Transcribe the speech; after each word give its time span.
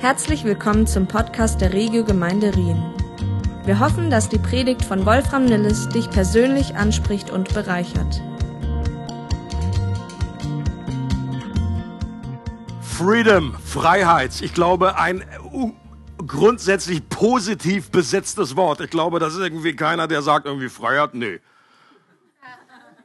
Herzlich 0.00 0.44
willkommen 0.44 0.86
zum 0.86 1.08
Podcast 1.08 1.60
der 1.60 1.72
Regio 1.72 2.04
Gemeinde 2.04 2.54
Rien. 2.54 2.80
Wir 3.64 3.80
hoffen, 3.80 4.10
dass 4.10 4.28
die 4.28 4.38
Predigt 4.38 4.84
von 4.84 5.04
Wolfram 5.04 5.44
Nilles 5.44 5.88
dich 5.88 6.08
persönlich 6.08 6.76
anspricht 6.76 7.30
und 7.30 7.52
bereichert. 7.52 8.22
Freedom, 12.80 13.56
Freiheit. 13.64 14.40
Ich 14.40 14.54
glaube, 14.54 14.96
ein 14.96 15.24
grundsätzlich 16.24 17.08
positiv 17.08 17.90
besetztes 17.90 18.54
Wort. 18.54 18.80
Ich 18.80 18.90
glaube, 18.90 19.18
das 19.18 19.34
ist 19.34 19.40
irgendwie 19.40 19.74
keiner, 19.74 20.06
der 20.06 20.22
sagt 20.22 20.46
irgendwie 20.46 20.68
Freiheit. 20.68 21.14
Nee. 21.14 21.40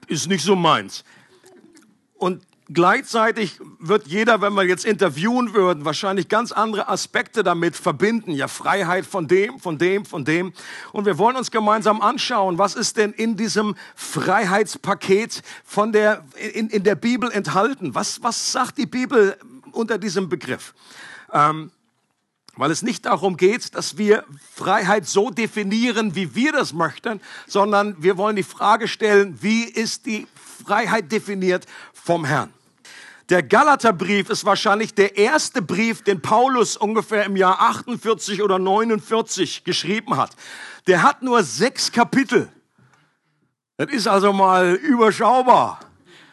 Ist 0.05 0.29
nicht 0.29 0.43
so 0.43 0.55
meins. 0.55 1.03
Und 2.19 2.43
Gleichzeitig 2.71 3.59
wird 3.79 4.07
jeder, 4.07 4.39
wenn 4.39 4.53
wir 4.53 4.63
jetzt 4.63 4.85
interviewen 4.85 5.53
würden, 5.53 5.83
wahrscheinlich 5.83 6.29
ganz 6.29 6.53
andere 6.53 6.87
Aspekte 6.87 7.43
damit 7.43 7.75
verbinden. 7.75 8.31
Ja, 8.31 8.47
Freiheit 8.47 9.05
von 9.05 9.27
dem, 9.27 9.59
von 9.59 9.77
dem, 9.77 10.05
von 10.05 10.23
dem. 10.23 10.53
Und 10.93 11.05
wir 11.05 11.17
wollen 11.17 11.35
uns 11.35 11.51
gemeinsam 11.51 12.01
anschauen, 12.01 12.57
was 12.57 12.75
ist 12.75 12.95
denn 12.95 13.11
in 13.11 13.35
diesem 13.35 13.75
Freiheitspaket 13.95 15.43
von 15.65 15.91
der, 15.91 16.23
in, 16.53 16.69
in 16.69 16.83
der 16.83 16.95
Bibel 16.95 17.29
enthalten? 17.31 17.95
Was, 17.95 18.23
was 18.23 18.53
sagt 18.53 18.77
die 18.77 18.85
Bibel 18.85 19.37
unter 19.73 19.97
diesem 19.97 20.29
Begriff? 20.29 20.73
Ähm, 21.33 21.69
weil 22.55 22.71
es 22.71 22.83
nicht 22.83 23.05
darum 23.05 23.35
geht, 23.35 23.75
dass 23.75 23.97
wir 23.97 24.23
Freiheit 24.53 25.07
so 25.07 25.31
definieren, 25.31 26.15
wie 26.15 26.35
wir 26.35 26.51
das 26.51 26.71
möchten, 26.71 27.19
sondern 27.47 28.01
wir 28.01 28.17
wollen 28.17 28.35
die 28.35 28.43
Frage 28.43 28.87
stellen, 28.87 29.39
wie 29.41 29.63
ist 29.63 30.05
die 30.05 30.27
Freiheit 30.63 31.11
definiert 31.11 31.65
vom 31.93 32.25
Herrn. 32.25 32.53
Der 33.29 33.41
Galaterbrief 33.41 34.29
ist 34.29 34.45
wahrscheinlich 34.45 34.93
der 34.93 35.17
erste 35.17 35.61
Brief, 35.61 36.03
den 36.03 36.21
Paulus 36.21 36.75
ungefähr 36.75 37.25
im 37.25 37.37
Jahr 37.37 37.61
48 37.61 38.41
oder 38.41 38.59
49 38.59 39.63
geschrieben 39.63 40.17
hat. 40.17 40.35
Der 40.87 41.03
hat 41.03 41.21
nur 41.21 41.43
sechs 41.43 41.91
Kapitel. 41.91 42.49
Das 43.77 43.91
ist 43.91 44.07
also 44.07 44.33
mal 44.33 44.73
überschaubar. 44.75 45.79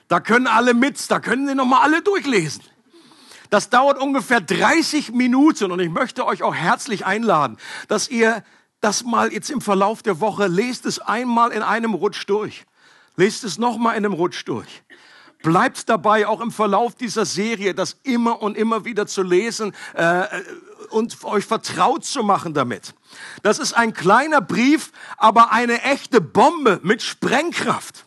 Da 0.08 0.18
können 0.18 0.48
alle 0.48 0.74
mit, 0.74 1.10
da 1.10 1.20
können 1.20 1.46
Sie 1.46 1.54
noch 1.54 1.64
mal 1.64 1.80
alle 1.82 2.02
durchlesen. 2.02 2.64
Das 3.48 3.70
dauert 3.70 3.98
ungefähr 3.98 4.40
30 4.40 5.12
Minuten 5.12 5.72
und 5.72 5.80
ich 5.80 5.90
möchte 5.90 6.26
euch 6.26 6.42
auch 6.42 6.54
herzlich 6.54 7.06
einladen, 7.06 7.56
dass 7.88 8.08
ihr 8.08 8.44
das 8.80 9.04
mal 9.04 9.32
jetzt 9.32 9.50
im 9.50 9.60
Verlauf 9.60 10.02
der 10.02 10.20
Woche 10.20 10.46
lest 10.46 10.86
es 10.86 10.98
einmal 10.98 11.52
in 11.52 11.62
einem 11.62 11.94
Rutsch 11.94 12.24
durch. 12.28 12.64
Lest 13.20 13.44
es 13.44 13.58
noch 13.58 13.76
mal 13.76 13.90
in 13.90 14.06
einem 14.06 14.14
Rutsch 14.14 14.44
durch. 14.46 14.82
Bleibt 15.42 15.90
dabei, 15.90 16.26
auch 16.26 16.40
im 16.40 16.50
Verlauf 16.50 16.94
dieser 16.94 17.26
Serie, 17.26 17.74
das 17.74 17.98
immer 18.02 18.40
und 18.40 18.56
immer 18.56 18.86
wieder 18.86 19.06
zu 19.06 19.22
lesen 19.22 19.74
äh, 19.92 20.24
und 20.88 21.22
euch 21.24 21.44
vertraut 21.44 22.06
zu 22.06 22.22
machen 22.22 22.54
damit. 22.54 22.94
Das 23.42 23.58
ist 23.58 23.74
ein 23.74 23.92
kleiner 23.92 24.40
Brief, 24.40 24.90
aber 25.18 25.52
eine 25.52 25.82
echte 25.82 26.22
Bombe 26.22 26.80
mit 26.82 27.02
Sprengkraft 27.02 28.06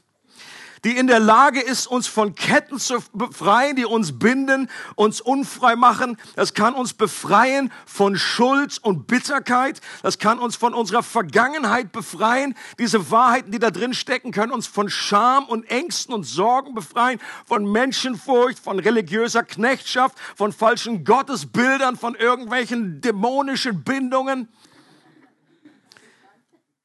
die 0.84 0.98
in 0.98 1.08
der 1.08 1.20
Lage 1.20 1.62
ist, 1.62 1.88
uns 1.88 2.08
von 2.08 2.36
Ketten 2.36 2.78
zu 2.80 3.00
befreien, 3.14 3.76
die 3.76 3.86
uns 3.86 4.20
binden, 4.20 4.70
uns 4.96 5.22
unfrei 5.22 5.76
machen. 5.76 6.18
Das 6.36 6.54
kann 6.54 6.74
uns 6.74 6.94
befreien 6.94 7.72
von 7.86 8.18
Schuld 8.18 8.80
und 8.82 9.08
Bitterkeit. 9.08 9.80
Das 10.02 10.20
kann 10.20 10.40
uns 10.40 10.56
von 10.56 10.74
unserer 10.74 11.04
Vergangenheit 11.04 11.92
befreien. 11.92 12.56
Diese 12.80 13.12
Wahrheiten, 13.12 13.52
die 13.52 13.60
da 13.60 13.72
drin 13.72 13.94
stecken, 13.94 14.32
können 14.32 14.52
uns 14.52 14.68
von 14.68 14.90
Scham 14.90 15.46
und 15.46 15.70
Ängsten 15.70 16.14
und 16.14 16.24
Sorgen 16.24 16.74
befreien, 16.74 17.20
von 17.46 17.72
Menschenfurcht, 17.72 18.60
von 18.60 18.80
religiöser 18.80 19.44
Knechtschaft, 19.44 20.18
von 20.36 20.52
falschen 20.52 21.06
Gottesbildern, 21.06 21.96
von 21.96 22.16
irgendwelchen 22.16 23.00
dämonischen 23.02 23.84
Bindungen 23.84 24.50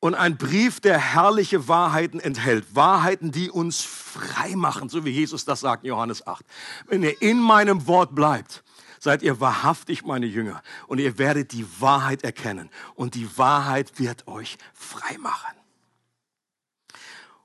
und 0.01 0.15
ein 0.15 0.37
Brief, 0.37 0.81
der 0.81 0.99
herrliche 0.99 1.69
Wahrheiten 1.69 2.21
enthält. 2.21 2.75
Wahrheiten, 2.75 3.33
die 3.33 3.51
uns 3.51 3.83
frei 3.83 4.55
machen, 4.55 4.89
so 4.89 5.05
wie 5.05 5.11
Jesus 5.11 5.45
das 5.45 5.61
sagt 5.61 5.85
in 5.85 5.89
Johannes 5.89 6.27
8. 6.27 6.45
Wenn 6.87 7.03
ihr 7.03 7.21
in 7.21 7.41
meinem 7.41 7.87
Wort 7.87 8.15
bleibt, 8.15 8.63
seid 9.01 9.23
ihr 9.23 9.41
wahrhaftig 9.41 10.05
meine 10.05 10.27
Jünger 10.27 10.63
und 10.87 10.99
ihr 10.99 11.19
werdet 11.19 11.53
die 11.53 11.67
Wahrheit 11.81 12.23
erkennen 12.23 12.71
und 12.95 13.15
die 13.15 13.39
Wahrheit 13.39 13.99
wird 13.99 14.27
euch 14.29 14.59
frei 14.73 15.19
machen. 15.19 15.55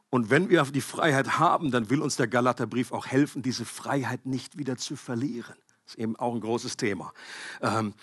Und 0.09 0.29
wenn 0.29 0.49
wir 0.49 0.61
die 0.65 0.81
Freiheit 0.81 1.39
haben, 1.39 1.71
dann 1.71 1.89
will 1.89 1.99
uns 1.99 2.17
der 2.17 2.27
Galaterbrief 2.27 2.91
auch 2.91 3.07
helfen, 3.07 3.41
diese 3.41 3.65
Freiheit 3.65 4.27
nicht 4.27 4.59
wieder 4.59 4.77
zu 4.77 4.95
verlieren. 4.95 5.55
Das 5.85 5.95
ist 5.95 5.99
eben 5.99 6.15
auch 6.17 6.35
ein 6.35 6.41
großes 6.41 6.77
Thema. 6.77 7.13
Ähm, 7.61 7.95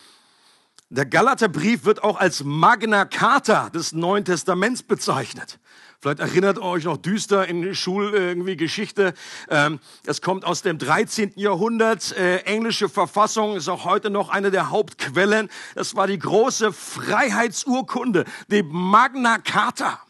der 0.90 1.06
Galaterbrief 1.06 1.84
wird 1.84 2.02
auch 2.02 2.18
als 2.18 2.42
Magna 2.42 3.04
Carta 3.04 3.70
des 3.70 3.92
Neuen 3.92 4.24
Testaments 4.24 4.82
bezeichnet. 4.82 5.60
Vielleicht 6.00 6.18
erinnert 6.18 6.56
ihr 6.58 6.62
euch 6.62 6.84
noch 6.84 6.96
düster 6.96 7.46
in 7.46 7.74
Schul 7.76 8.12
irgendwie 8.12 8.56
Geschichte. 8.56 9.14
Ähm, 9.48 9.78
es 10.04 10.20
kommt 10.20 10.44
aus 10.44 10.62
dem 10.62 10.78
13. 10.78 11.34
Jahrhundert. 11.36 12.16
Äh, 12.16 12.38
englische 12.38 12.88
Verfassung 12.88 13.54
ist 13.54 13.68
auch 13.68 13.84
heute 13.84 14.10
noch 14.10 14.30
eine 14.30 14.50
der 14.50 14.70
Hauptquellen. 14.70 15.48
Das 15.76 15.94
war 15.94 16.08
die 16.08 16.18
große 16.18 16.72
Freiheitsurkunde, 16.72 18.24
die 18.48 18.64
Magna 18.64 19.38
Carta. 19.38 20.00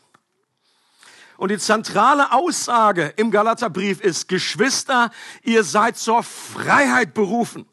Und 1.36 1.50
die 1.50 1.58
zentrale 1.58 2.32
Aussage 2.32 3.12
im 3.16 3.30
Galaterbrief 3.30 4.00
ist, 4.00 4.28
Geschwister, 4.28 5.10
ihr 5.42 5.64
seid 5.64 5.98
zur 5.98 6.22
Freiheit 6.22 7.12
berufen. 7.12 7.66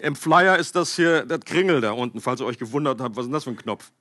Im 0.00 0.16
Flyer 0.16 0.56
ist 0.56 0.76
das 0.76 0.96
hier, 0.96 1.26
das 1.26 1.40
Kringel 1.40 1.82
da 1.82 1.92
unten, 1.92 2.20
falls 2.20 2.40
ihr 2.40 2.46
euch 2.46 2.58
gewundert 2.58 3.00
habt, 3.00 3.16
was 3.16 3.24
ist 3.24 3.26
denn 3.26 3.32
das 3.34 3.44
für 3.44 3.50
ein 3.50 3.56
Knopf? 3.56 3.92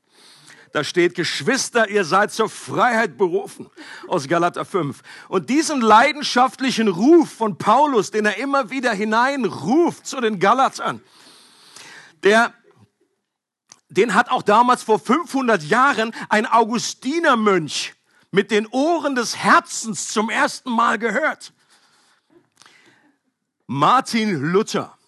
Da 0.71 0.83
steht, 0.83 1.15
Geschwister, 1.15 1.89
ihr 1.89 2.05
seid 2.05 2.31
zur 2.31 2.47
Freiheit 2.47 3.17
berufen, 3.17 3.69
aus 4.07 4.27
Galater 4.27 4.63
5. 4.63 5.01
Und 5.27 5.49
diesen 5.49 5.81
leidenschaftlichen 5.81 6.88
Ruf 6.88 7.31
von 7.31 7.57
Paulus, 7.57 8.11
den 8.11 8.25
er 8.25 8.38
immer 8.38 8.69
wieder 8.69 8.93
hineinruft 8.93 10.05
zu 10.05 10.21
den 10.21 10.39
Galatern, 10.39 11.01
der, 12.23 12.53
den 13.89 14.13
hat 14.13 14.29
auch 14.29 14.43
damals 14.43 14.83
vor 14.83 14.99
500 14.99 15.63
Jahren 15.63 16.13
ein 16.29 16.45
Augustinermönch 16.45 17.93
mit 18.31 18.51
den 18.51 18.67
Ohren 18.67 19.15
des 19.15 19.35
Herzens 19.35 20.09
zum 20.09 20.29
ersten 20.29 20.69
Mal 20.71 20.97
gehört. 20.99 21.51
Martin 23.65 24.51
Luther 24.51 24.98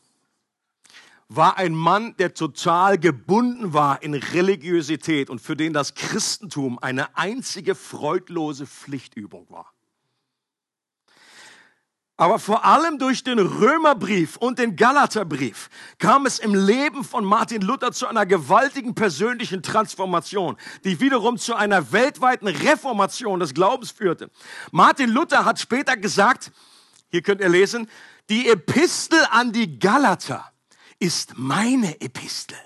war 1.33 1.57
ein 1.57 1.73
Mann, 1.73 2.13
der 2.17 2.33
total 2.33 2.97
gebunden 2.97 3.73
war 3.73 4.03
in 4.03 4.13
Religiosität 4.13 5.29
und 5.29 5.39
für 5.39 5.55
den 5.55 5.71
das 5.71 5.95
Christentum 5.95 6.77
eine 6.77 7.15
einzige 7.15 7.73
freudlose 7.73 8.67
Pflichtübung 8.67 9.49
war. 9.49 9.71
Aber 12.17 12.37
vor 12.37 12.65
allem 12.65 12.99
durch 12.99 13.23
den 13.23 13.39
Römerbrief 13.39 14.35
und 14.35 14.59
den 14.59 14.75
Galaterbrief 14.75 15.69
kam 15.99 16.25
es 16.25 16.37
im 16.37 16.53
Leben 16.53 17.05
von 17.05 17.23
Martin 17.23 17.61
Luther 17.61 17.93
zu 17.93 18.07
einer 18.07 18.25
gewaltigen 18.25 18.93
persönlichen 18.93 19.63
Transformation, 19.63 20.57
die 20.83 20.99
wiederum 20.99 21.37
zu 21.37 21.55
einer 21.55 21.93
weltweiten 21.93 22.49
Reformation 22.49 23.39
des 23.39 23.53
Glaubens 23.53 23.91
führte. 23.91 24.29
Martin 24.71 25.09
Luther 25.09 25.45
hat 25.45 25.59
später 25.59 25.95
gesagt, 25.95 26.51
hier 27.09 27.21
könnt 27.21 27.39
ihr 27.39 27.49
lesen, 27.49 27.89
die 28.29 28.49
Epistel 28.49 29.25
an 29.31 29.53
die 29.53 29.79
Galater 29.79 30.50
ist 31.01 31.37
meine 31.37 31.99
Epistel, 31.99 32.57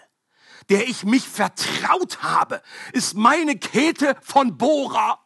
der 0.70 0.88
ich 0.88 1.06
mich 1.06 1.28
vertraut 1.28 2.22
habe, 2.22 2.62
ist 2.92 3.16
meine 3.16 3.58
Kete 3.58 4.16
von 4.22 4.58
Bora. 4.58 5.20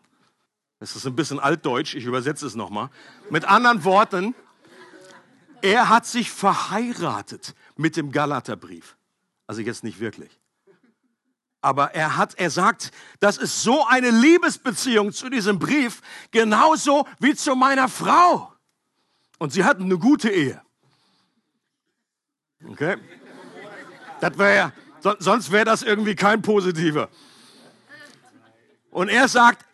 Das 0.79 0.95
ist 0.95 1.05
ein 1.05 1.15
bisschen 1.15 1.39
altdeutsch, 1.39 1.95
ich 1.95 2.05
übersetze 2.05 2.45
es 2.45 2.55
nochmal. 2.55 2.89
Mit 3.29 3.45
anderen 3.45 3.83
Worten, 3.83 4.35
er 5.61 5.89
hat 5.89 6.05
sich 6.05 6.31
verheiratet 6.31 7.55
mit 7.75 7.97
dem 7.97 8.11
Galaterbrief. 8.11 8.95
Also 9.47 9.61
jetzt 9.61 9.83
nicht 9.83 9.99
wirklich. 9.99 10.39
Aber 11.61 11.95
er 11.95 12.15
hat, 12.15 12.35
er 12.35 12.51
sagt, 12.51 12.91
das 13.19 13.37
ist 13.37 13.63
so 13.63 13.85
eine 13.87 14.11
Liebesbeziehung 14.11 15.11
zu 15.11 15.29
diesem 15.29 15.57
Brief, 15.57 16.01
genauso 16.31 17.07
wie 17.19 17.35
zu 17.35 17.55
meiner 17.55 17.89
Frau. 17.89 18.53
Und 19.39 19.51
sie 19.51 19.65
hatten 19.65 19.83
eine 19.83 19.97
gute 19.97 20.29
Ehe. 20.29 20.61
Okay? 22.67 22.97
Das 24.19 24.37
wäre, 24.37 24.73
so, 24.99 25.15
sonst 25.19 25.51
wäre 25.51 25.65
das 25.65 25.81
irgendwie 25.83 26.15
kein 26.15 26.41
positiver. 26.41 27.09
Und 28.91 29.09
er 29.09 29.27
sagt, 29.27 29.65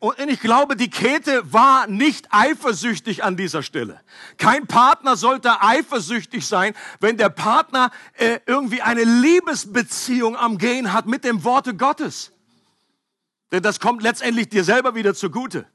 und 0.00 0.16
ich 0.28 0.38
glaube, 0.38 0.76
die 0.76 0.90
Käthe 0.90 1.52
war 1.52 1.88
nicht 1.88 2.28
eifersüchtig 2.30 3.24
an 3.24 3.36
dieser 3.36 3.64
Stelle. 3.64 4.00
Kein 4.36 4.68
Partner 4.68 5.16
sollte 5.16 5.60
eifersüchtig 5.60 6.46
sein, 6.46 6.74
wenn 7.00 7.16
der 7.16 7.30
Partner 7.30 7.90
äh, 8.12 8.38
irgendwie 8.46 8.80
eine 8.80 9.02
Liebesbeziehung 9.02 10.36
am 10.36 10.56
Gehen 10.58 10.92
hat 10.92 11.06
mit 11.06 11.24
dem 11.24 11.42
Worte 11.42 11.74
Gottes. 11.74 12.30
Denn 13.50 13.62
das 13.62 13.80
kommt 13.80 14.02
letztendlich 14.02 14.48
dir 14.48 14.62
selber 14.62 14.94
wieder 14.94 15.14
zugute. 15.14 15.66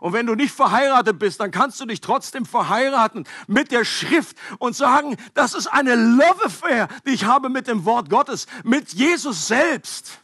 Und 0.00 0.12
wenn 0.12 0.26
du 0.26 0.34
nicht 0.34 0.54
verheiratet 0.54 1.18
bist, 1.18 1.40
dann 1.40 1.50
kannst 1.50 1.80
du 1.80 1.86
dich 1.86 2.00
trotzdem 2.00 2.46
verheiraten 2.46 3.26
mit 3.46 3.72
der 3.72 3.84
Schrift 3.84 4.36
und 4.58 4.76
sagen, 4.76 5.16
das 5.34 5.54
ist 5.54 5.66
eine 5.66 5.94
Love 5.94 6.44
Affair, 6.44 6.88
die 7.06 7.10
ich 7.10 7.24
habe 7.24 7.48
mit 7.48 7.66
dem 7.66 7.84
Wort 7.84 8.10
Gottes, 8.10 8.46
mit 8.64 8.92
Jesus 8.92 9.48
selbst. 9.48 10.20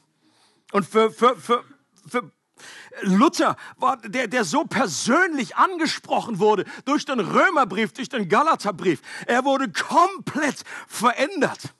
Und 0.72 0.87
für, 0.87 1.10
für, 1.10 1.37
für, 1.37 1.64
für 2.08 2.31
Luther 3.02 3.56
war 3.76 3.96
der, 3.96 4.28
der 4.28 4.44
so 4.44 4.64
persönlich 4.64 5.56
angesprochen 5.56 6.38
wurde 6.38 6.64
durch 6.84 7.04
den 7.04 7.20
Römerbrief, 7.20 7.93
durch 7.93 8.08
den 8.08 8.28
Galaterbrief. 8.28 9.00
Er 9.26 9.44
wurde 9.44 9.70
komplett 9.70 10.62
verändert. 10.87 11.75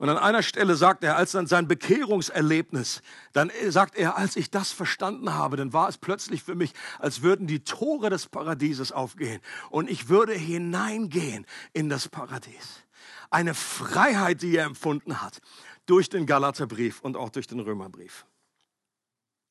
Und 0.00 0.08
an 0.08 0.16
einer 0.16 0.42
Stelle 0.42 0.76
sagt 0.76 1.04
er, 1.04 1.16
als 1.16 1.32
dann 1.32 1.46
sein 1.46 1.68
Bekehrungserlebnis, 1.68 3.02
dann 3.34 3.52
sagt 3.68 3.98
er, 3.98 4.16
als 4.16 4.34
ich 4.34 4.50
das 4.50 4.72
verstanden 4.72 5.34
habe, 5.34 5.58
dann 5.58 5.74
war 5.74 5.90
es 5.90 5.98
plötzlich 5.98 6.42
für 6.42 6.54
mich, 6.54 6.72
als 6.98 7.20
würden 7.20 7.46
die 7.46 7.64
Tore 7.64 8.08
des 8.08 8.26
Paradieses 8.26 8.92
aufgehen 8.92 9.42
und 9.68 9.90
ich 9.90 10.08
würde 10.08 10.32
hineingehen 10.32 11.44
in 11.74 11.90
das 11.90 12.08
Paradies. 12.08 12.86
Eine 13.28 13.52
Freiheit, 13.52 14.40
die 14.40 14.56
er 14.56 14.64
empfunden 14.64 15.20
hat 15.20 15.42
durch 15.84 16.08
den 16.08 16.24
Galaterbrief 16.24 17.02
und 17.02 17.18
auch 17.18 17.28
durch 17.28 17.46
den 17.46 17.60
Römerbrief. 17.60 18.24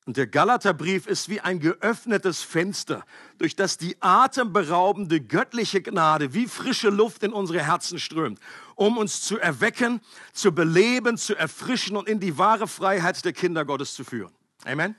Und 0.06 0.16
der 0.16 0.26
Galaterbrief 0.26 1.06
ist 1.06 1.28
wie 1.28 1.40
ein 1.40 1.60
geöffnetes 1.60 2.42
Fenster, 2.42 3.04
durch 3.38 3.54
das 3.54 3.76
die 3.76 3.96
atemberaubende 4.00 5.20
göttliche 5.20 5.82
Gnade 5.82 6.34
wie 6.34 6.48
frische 6.48 6.88
Luft 6.88 7.22
in 7.22 7.32
unsere 7.32 7.62
Herzen 7.62 7.98
strömt, 7.98 8.40
um 8.80 8.96
uns 8.96 9.20
zu 9.20 9.38
erwecken, 9.38 10.00
zu 10.32 10.52
beleben, 10.52 11.18
zu 11.18 11.36
erfrischen 11.36 11.98
und 11.98 12.08
in 12.08 12.18
die 12.18 12.38
wahre 12.38 12.66
Freiheit 12.66 13.22
der 13.26 13.34
Kinder 13.34 13.66
Gottes 13.66 13.92
zu 13.92 14.04
führen. 14.04 14.32
Amen. 14.64 14.96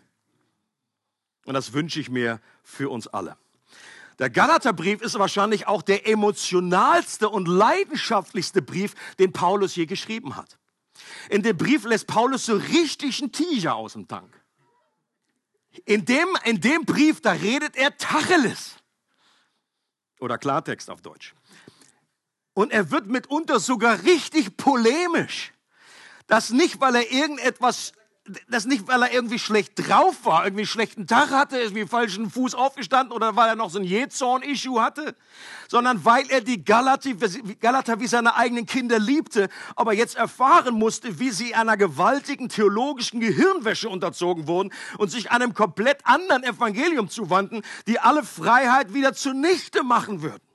Und 1.46 1.56
das 1.56 1.74
wünsche 1.74 2.00
ich 2.00 2.08
mir 2.08 2.40
für 2.62 2.92
uns 2.92 3.08
alle. 3.08 3.38
Der 4.20 4.30
Galaterbrief 4.30 5.02
ist 5.02 5.18
wahrscheinlich 5.18 5.66
auch 5.66 5.82
der 5.82 6.08
emotionalste 6.08 7.28
und 7.28 7.48
leidenschaftlichste 7.48 8.62
Brief, 8.62 8.94
den 9.18 9.34
Paulus 9.34 9.76
je 9.76 9.88
geschrieben 9.88 10.36
hat. 10.36 10.60
In 11.32 11.42
dem 11.42 11.58
Brief 11.58 11.84
lässt 11.84 12.06
Paulus 12.06 12.46
so 12.46 12.58
richtig 12.58 13.20
einen 13.20 13.32
Tiger 13.32 13.74
aus 13.74 13.94
dem 13.94 14.08
Tank. 14.08 14.32
In 15.86 16.06
dem, 16.06 16.28
in 16.44 16.62
dem 16.62 16.86
Brief, 16.86 17.20
da 17.20 17.32
redet 17.32 17.76
er 17.76 17.98
Tacheles. 17.98 18.76
Oder 20.20 20.38
Klartext 20.38 20.92
auf 20.92 21.02
Deutsch. 21.02 21.34
Und 22.54 22.72
er 22.72 22.92
wird 22.92 23.08
mitunter 23.08 23.60
sogar 23.60 24.04
richtig 24.04 24.58
polemisch. 24.58 25.54
Das 26.28 26.50
nicht, 26.50 26.80
weil 26.82 26.96
er 26.96 27.12
irgendetwas 27.12 27.94
das 28.50 28.66
nicht, 28.66 28.88
weil 28.88 29.02
er 29.02 29.12
irgendwie 29.12 29.40
schlecht 29.40 29.74
drauf 29.76 30.26
war, 30.26 30.46
irgendwie 30.46 30.62
einen 30.62 30.68
schlechten 30.68 31.08
Tag 31.08 31.32
hatte, 31.32 31.58
irgendwie 31.58 31.88
falschen 31.88 32.30
Fuß 32.30 32.54
aufgestanden 32.54 33.12
oder 33.12 33.36
weil 33.36 33.50
er 33.50 33.56
noch 33.56 33.72
so 33.72 33.80
ein 33.80 33.84
Jezorn-Issue 33.84 34.82
hatte, 34.82 35.16
sondern 35.68 36.06
weil 36.06 36.30
er 36.30 36.42
die 36.42 36.64
Galater, 36.64 37.10
Galater 37.60 38.00
wie 38.00 38.08
seine 38.08 38.36
eigenen 38.36 38.68
Kinder 38.68 39.00
liebte, 39.00 39.50
aber 39.76 39.94
jetzt 39.94 40.16
erfahren 40.16 40.76
musste, 40.76 41.20
wie 41.20 41.32
sie 41.32 41.56
einer 41.56 41.78
gewaltigen 41.78 42.50
theologischen 42.50 43.20
Gehirnwäsche 43.20 43.90
unterzogen 43.90 44.48
wurden 44.48 44.72
und 45.00 45.10
sich 45.10 45.32
einem 45.32 45.54
komplett 45.56 46.06
anderen 46.06 46.44
Evangelium 46.44 47.10
zuwandten, 47.10 47.64
die 47.88 48.00
alle 48.00 48.24
Freiheit 48.24 48.94
wieder 48.94 49.14
zunichte 49.14 49.84
machen 49.84 50.22
würden. 50.22 50.51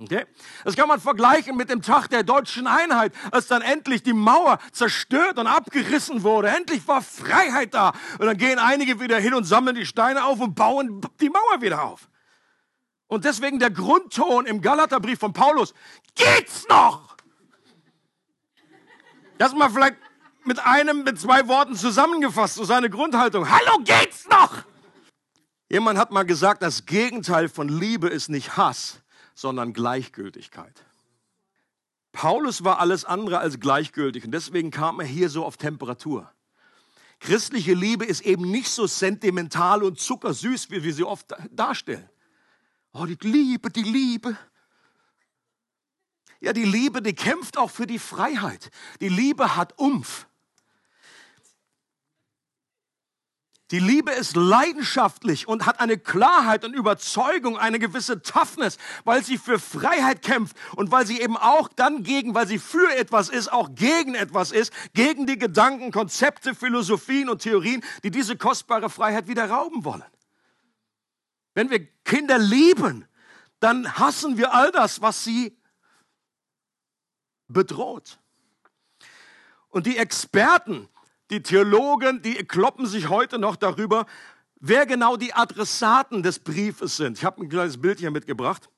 Okay? 0.00 0.24
Das 0.64 0.76
kann 0.76 0.88
man 0.88 0.98
vergleichen 0.98 1.56
mit 1.56 1.68
dem 1.68 1.82
Tag 1.82 2.08
der 2.08 2.22
deutschen 2.22 2.66
Einheit, 2.66 3.12
als 3.30 3.48
dann 3.48 3.60
endlich 3.60 4.02
die 4.02 4.14
Mauer 4.14 4.58
zerstört 4.72 5.38
und 5.38 5.46
abgerissen 5.46 6.22
wurde. 6.22 6.48
Endlich 6.48 6.88
war 6.88 7.02
Freiheit 7.02 7.74
da. 7.74 7.92
Und 8.18 8.26
dann 8.26 8.36
gehen 8.38 8.58
einige 8.58 8.98
wieder 8.98 9.18
hin 9.18 9.34
und 9.34 9.44
sammeln 9.44 9.76
die 9.76 9.84
Steine 9.84 10.24
auf 10.24 10.40
und 10.40 10.54
bauen 10.54 11.02
die 11.20 11.28
Mauer 11.28 11.60
wieder 11.60 11.82
auf. 11.84 12.08
Und 13.08 13.24
deswegen 13.24 13.58
der 13.58 13.70
Grundton 13.70 14.46
im 14.46 14.62
Galaterbrief 14.62 15.18
von 15.18 15.32
Paulus, 15.32 15.74
geht's 16.14 16.66
noch? 16.68 17.16
Das 19.36 19.52
mal 19.54 19.68
vielleicht 19.68 19.96
mit 20.44 20.64
einem, 20.64 21.02
mit 21.02 21.20
zwei 21.20 21.46
Worten 21.48 21.74
zusammengefasst, 21.74 22.54
so 22.54 22.64
seine 22.64 22.88
Grundhaltung. 22.88 23.50
Hallo, 23.50 23.78
geht's 23.84 24.26
noch? 24.28 24.64
Jemand 25.68 25.98
hat 25.98 26.10
mal 26.10 26.24
gesagt, 26.24 26.62
das 26.62 26.86
Gegenteil 26.86 27.48
von 27.48 27.68
Liebe 27.68 28.08
ist 28.08 28.28
nicht 28.28 28.56
Hass, 28.56 28.99
sondern 29.34 29.72
Gleichgültigkeit. 29.72 30.84
Paulus 32.12 32.64
war 32.64 32.80
alles 32.80 33.04
andere 33.04 33.38
als 33.38 33.60
gleichgültig 33.60 34.24
und 34.24 34.32
deswegen 34.32 34.70
kam 34.70 35.00
er 35.00 35.06
hier 35.06 35.28
so 35.28 35.44
auf 35.44 35.56
Temperatur. 35.56 36.30
Christliche 37.20 37.74
Liebe 37.74 38.04
ist 38.04 38.22
eben 38.22 38.50
nicht 38.50 38.68
so 38.68 38.86
sentimental 38.86 39.82
und 39.82 40.00
zuckersüß, 40.00 40.70
wie 40.70 40.82
wir 40.82 40.94
sie 40.94 41.04
oft 41.04 41.34
darstellen. 41.50 42.08
Oh, 42.92 43.04
die 43.04 43.18
Liebe, 43.20 43.70
die 43.70 43.82
Liebe. 43.82 44.36
Ja, 46.40 46.54
die 46.54 46.64
Liebe, 46.64 47.02
die 47.02 47.14
kämpft 47.14 47.58
auch 47.58 47.70
für 47.70 47.86
die 47.86 47.98
Freiheit. 47.98 48.70
Die 49.00 49.10
Liebe 49.10 49.56
hat 49.56 49.78
Umf. 49.78 50.26
Die 53.70 53.78
Liebe 53.78 54.10
ist 54.10 54.34
leidenschaftlich 54.34 55.46
und 55.46 55.64
hat 55.64 55.78
eine 55.78 55.96
Klarheit 55.96 56.64
und 56.64 56.74
Überzeugung, 56.74 57.56
eine 57.56 57.78
gewisse 57.78 58.20
Toughness, 58.20 58.78
weil 59.04 59.22
sie 59.22 59.38
für 59.38 59.60
Freiheit 59.60 60.22
kämpft 60.22 60.56
und 60.74 60.90
weil 60.90 61.06
sie 61.06 61.20
eben 61.20 61.36
auch 61.36 61.68
dann 61.68 62.02
gegen, 62.02 62.34
weil 62.34 62.48
sie 62.48 62.58
für 62.58 62.92
etwas 62.96 63.28
ist, 63.28 63.52
auch 63.52 63.74
gegen 63.76 64.16
etwas 64.16 64.50
ist, 64.50 64.72
gegen 64.92 65.26
die 65.26 65.38
Gedanken, 65.38 65.92
Konzepte, 65.92 66.54
Philosophien 66.56 67.28
und 67.28 67.42
Theorien, 67.42 67.84
die 68.02 68.10
diese 68.10 68.36
kostbare 68.36 68.90
Freiheit 68.90 69.28
wieder 69.28 69.48
rauben 69.48 69.84
wollen. 69.84 70.02
Wenn 71.54 71.70
wir 71.70 71.86
Kinder 72.04 72.38
lieben, 72.38 73.06
dann 73.60 73.98
hassen 73.98 74.36
wir 74.36 74.52
all 74.52 74.72
das, 74.72 75.00
was 75.00 75.22
sie 75.22 75.56
bedroht. 77.46 78.18
Und 79.68 79.86
die 79.86 79.96
Experten, 79.96 80.88
die 81.30 81.42
Theologen, 81.42 82.22
die 82.22 82.34
kloppen 82.44 82.86
sich 82.86 83.08
heute 83.08 83.38
noch 83.38 83.56
darüber, 83.56 84.06
wer 84.56 84.84
genau 84.86 85.16
die 85.16 85.32
Adressaten 85.32 86.22
des 86.22 86.38
Briefes 86.40 86.96
sind. 86.96 87.18
Ich 87.18 87.24
habe 87.24 87.42
ein 87.42 87.48
kleines 87.48 87.80
Bild 87.80 88.00
hier 88.00 88.10
mitgebracht. 88.10 88.68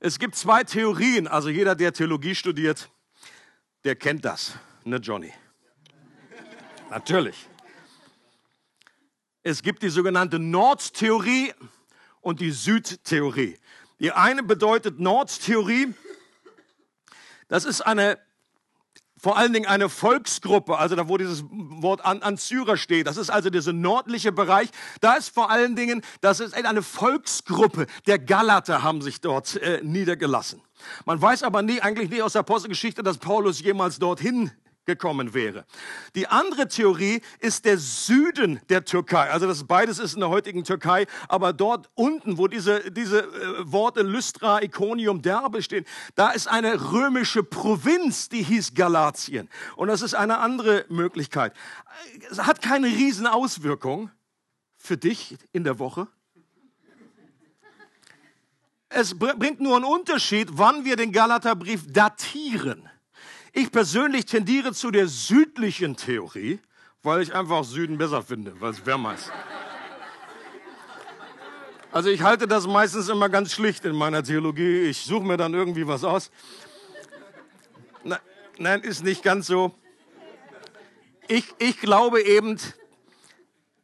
Es 0.00 0.18
gibt 0.18 0.36
zwei 0.36 0.64
Theorien, 0.64 1.26
also 1.26 1.48
jeder, 1.48 1.74
der 1.74 1.92
Theologie 1.92 2.34
studiert, 2.34 2.88
der 3.84 3.96
kennt 3.96 4.24
das, 4.24 4.54
ne 4.84 4.96
Johnny? 4.96 5.32
Natürlich. 6.90 7.48
Es 9.42 9.62
gibt 9.62 9.82
die 9.82 9.90
sogenannte 9.90 10.38
Nordtheorie 10.38 11.52
und 12.20 12.40
die 12.40 12.50
Südtheorie. 12.50 13.58
Die 14.00 14.12
eine 14.12 14.42
bedeutet 14.42 15.00
Nordtheorie. 15.00 15.94
Das 17.48 17.64
ist 17.64 17.82
eine 17.82 18.18
vor 19.24 19.38
allen 19.38 19.54
Dingen 19.54 19.64
eine 19.64 19.88
Volksgruppe, 19.88 20.76
also 20.76 20.96
da 20.96 21.08
wo 21.08 21.16
dieses 21.16 21.44
Wort 21.48 22.04
an, 22.04 22.20
an 22.20 22.36
Syrer 22.36 22.76
steht, 22.76 23.06
das 23.06 23.16
ist 23.16 23.30
also 23.30 23.48
dieser 23.48 23.72
nördliche 23.72 24.32
Bereich, 24.32 24.68
da 25.00 25.14
ist 25.14 25.30
vor 25.30 25.50
allen 25.50 25.76
Dingen, 25.76 26.02
das 26.20 26.40
ist 26.40 26.54
eine 26.54 26.82
Volksgruppe, 26.82 27.86
der 28.06 28.18
Galater 28.18 28.82
haben 28.82 29.00
sich 29.00 29.22
dort 29.22 29.56
äh, 29.56 29.80
niedergelassen. 29.82 30.60
Man 31.06 31.22
weiß 31.22 31.42
aber 31.42 31.62
nie, 31.62 31.80
eigentlich 31.80 32.10
nie 32.10 32.20
aus 32.20 32.34
der 32.34 32.40
Apostelgeschichte, 32.40 33.02
dass 33.02 33.16
Paulus 33.16 33.62
jemals 33.62 33.98
dorthin 33.98 34.50
gekommen 34.84 35.34
wäre. 35.34 35.64
Die 36.14 36.26
andere 36.26 36.68
Theorie 36.68 37.20
ist 37.40 37.64
der 37.64 37.78
Süden 37.78 38.60
der 38.68 38.84
Türkei. 38.84 39.30
Also 39.30 39.46
das 39.46 39.64
beides 39.64 39.98
ist 39.98 40.14
in 40.14 40.20
der 40.20 40.28
heutigen 40.28 40.64
Türkei, 40.64 41.06
aber 41.28 41.52
dort 41.52 41.90
unten, 41.94 42.38
wo 42.38 42.48
diese, 42.48 42.90
diese 42.90 43.22
äh, 43.22 43.72
Worte 43.72 44.02
Lystra, 44.02 44.62
Iconium, 44.62 45.22
Derbe 45.22 45.62
stehen, 45.62 45.84
da 46.14 46.30
ist 46.30 46.46
eine 46.46 46.92
römische 46.92 47.42
Provinz, 47.42 48.28
die 48.28 48.42
hieß 48.42 48.74
Galatien. 48.74 49.48
Und 49.76 49.88
das 49.88 50.02
ist 50.02 50.14
eine 50.14 50.38
andere 50.38 50.84
Möglichkeit. 50.88 51.54
Es 52.30 52.38
hat 52.38 52.62
keine 52.62 52.88
Riesenauswirkung 52.88 54.10
für 54.76 54.96
dich 54.96 55.36
in 55.52 55.64
der 55.64 55.78
Woche. 55.78 56.08
Es 58.88 59.18
bringt 59.18 59.60
nur 59.60 59.76
einen 59.76 59.84
Unterschied, 59.84 60.50
wann 60.52 60.84
wir 60.84 60.94
den 60.96 61.10
Galaterbrief 61.10 61.92
datieren. 61.92 62.88
Ich 63.56 63.70
persönlich 63.70 64.26
tendiere 64.26 64.72
zu 64.72 64.90
der 64.90 65.06
südlichen 65.06 65.96
Theorie, 65.96 66.58
weil 67.04 67.22
ich 67.22 67.36
einfach 67.36 67.62
Süden 67.62 67.98
besser 67.98 68.20
finde, 68.20 68.60
weil 68.60 68.72
es 68.72 68.84
wärmer 68.84 69.14
ist. 69.14 69.30
Also 71.92 72.10
ich 72.10 72.22
halte 72.22 72.48
das 72.48 72.66
meistens 72.66 73.08
immer 73.08 73.28
ganz 73.28 73.52
schlicht 73.52 73.84
in 73.84 73.94
meiner 73.94 74.24
Theologie. 74.24 74.80
Ich 74.80 75.04
suche 75.04 75.24
mir 75.24 75.36
dann 75.36 75.54
irgendwie 75.54 75.86
was 75.86 76.02
aus. 76.02 76.32
Na, 78.02 78.18
nein, 78.58 78.80
ist 78.80 79.04
nicht 79.04 79.22
ganz 79.22 79.46
so. 79.46 79.72
Ich, 81.28 81.44
ich 81.58 81.78
glaube 81.78 82.22
eben, 82.22 82.58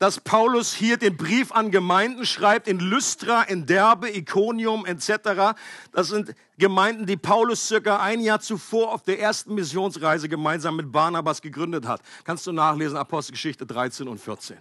dass 0.01 0.19
Paulus 0.19 0.73
hier 0.73 0.97
den 0.97 1.19
Brief 1.19 1.53
an 1.53 1.71
Gemeinden 1.71 2.25
schreibt, 2.25 2.67
in 2.67 2.81
Lystra, 2.81 3.43
in 3.43 3.67
Derbe, 3.67 4.11
Iconium 4.11 4.87
etc. 4.87 5.55
Das 5.93 6.09
sind 6.09 6.35
Gemeinden, 6.57 7.05
die 7.05 7.19
Paulus 7.19 7.69
circa 7.69 8.01
ein 8.01 8.21
Jahr 8.23 8.41
zuvor 8.41 8.95
auf 8.95 9.03
der 9.03 9.21
ersten 9.21 9.55
Missionsreise 9.55 10.31
gemeinsam 10.31 10.77
mit 10.77 10.91
Barnabas 10.91 11.43
gegründet 11.43 11.87
hat. 11.87 12.01
Kannst 12.25 12.47
du 12.47 12.53
nachlesen, 12.53 12.97
Apostelgeschichte 12.97 13.67
13 13.67 14.09
und 14.09 14.19
14. 14.19 14.57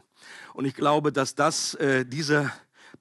Und 0.53 0.65
ich 0.65 0.75
glaube, 0.75 1.13
dass 1.13 1.35
das 1.35 1.73
äh, 1.75 2.05
diese 2.05 2.51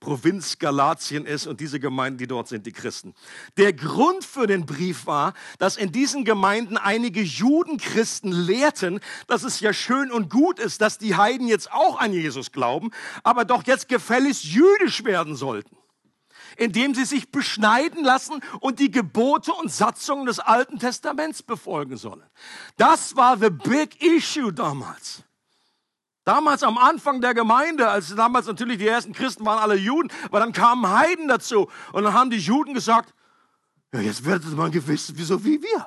Provinz 0.00 0.58
Galatien 0.58 1.26
ist 1.26 1.46
und 1.46 1.60
diese 1.60 1.80
Gemeinden, 1.80 2.18
die 2.18 2.26
dort 2.26 2.48
sind, 2.48 2.66
die 2.66 2.72
Christen. 2.72 3.14
Der 3.56 3.72
Grund 3.72 4.24
für 4.24 4.46
den 4.46 4.66
Brief 4.66 5.06
war, 5.06 5.34
dass 5.58 5.76
in 5.76 5.92
diesen 5.92 6.24
Gemeinden 6.24 6.76
einige 6.76 7.20
Judenchristen 7.22 8.32
lehrten, 8.32 9.00
dass 9.26 9.42
es 9.42 9.60
ja 9.60 9.72
schön 9.72 10.12
und 10.12 10.30
gut 10.30 10.58
ist, 10.58 10.80
dass 10.80 10.98
die 10.98 11.16
Heiden 11.16 11.48
jetzt 11.48 11.72
auch 11.72 11.98
an 11.98 12.12
Jesus 12.12 12.52
glauben, 12.52 12.90
aber 13.22 13.44
doch 13.44 13.66
jetzt 13.66 13.88
gefälligst 13.88 14.44
jüdisch 14.44 15.04
werden 15.04 15.36
sollten 15.36 15.76
indem 16.56 16.94
sie 16.94 17.04
sich 17.04 17.30
beschneiden 17.30 18.04
lassen 18.04 18.42
und 18.60 18.80
die 18.80 18.90
Gebote 18.90 19.52
und 19.52 19.70
Satzungen 19.70 20.26
des 20.26 20.40
Alten 20.40 20.78
Testaments 20.78 21.42
befolgen 21.42 21.96
sollen. 21.96 22.24
Das 22.76 23.16
war 23.16 23.38
the 23.38 23.50
big 23.50 24.02
issue 24.02 24.52
damals. 24.52 25.22
Damals 26.28 26.62
am 26.62 26.76
Anfang 26.76 27.22
der 27.22 27.32
Gemeinde, 27.32 27.88
als 27.88 28.14
damals 28.14 28.46
natürlich 28.46 28.76
die 28.76 28.86
ersten 28.86 29.14
Christen 29.14 29.46
waren 29.46 29.60
alle 29.60 29.76
Juden, 29.76 30.12
aber 30.26 30.40
dann 30.40 30.52
kamen 30.52 30.86
Heiden 30.86 31.26
dazu 31.26 31.70
und 31.94 32.02
dann 32.02 32.12
haben 32.12 32.28
die 32.28 32.36
Juden 32.36 32.74
gesagt, 32.74 33.14
ja, 33.94 34.00
jetzt 34.00 34.26
werdet 34.26 34.54
mal 34.54 34.70
gewiss, 34.70 35.10
wieso 35.16 35.42
wie 35.42 35.62
wir. 35.62 35.86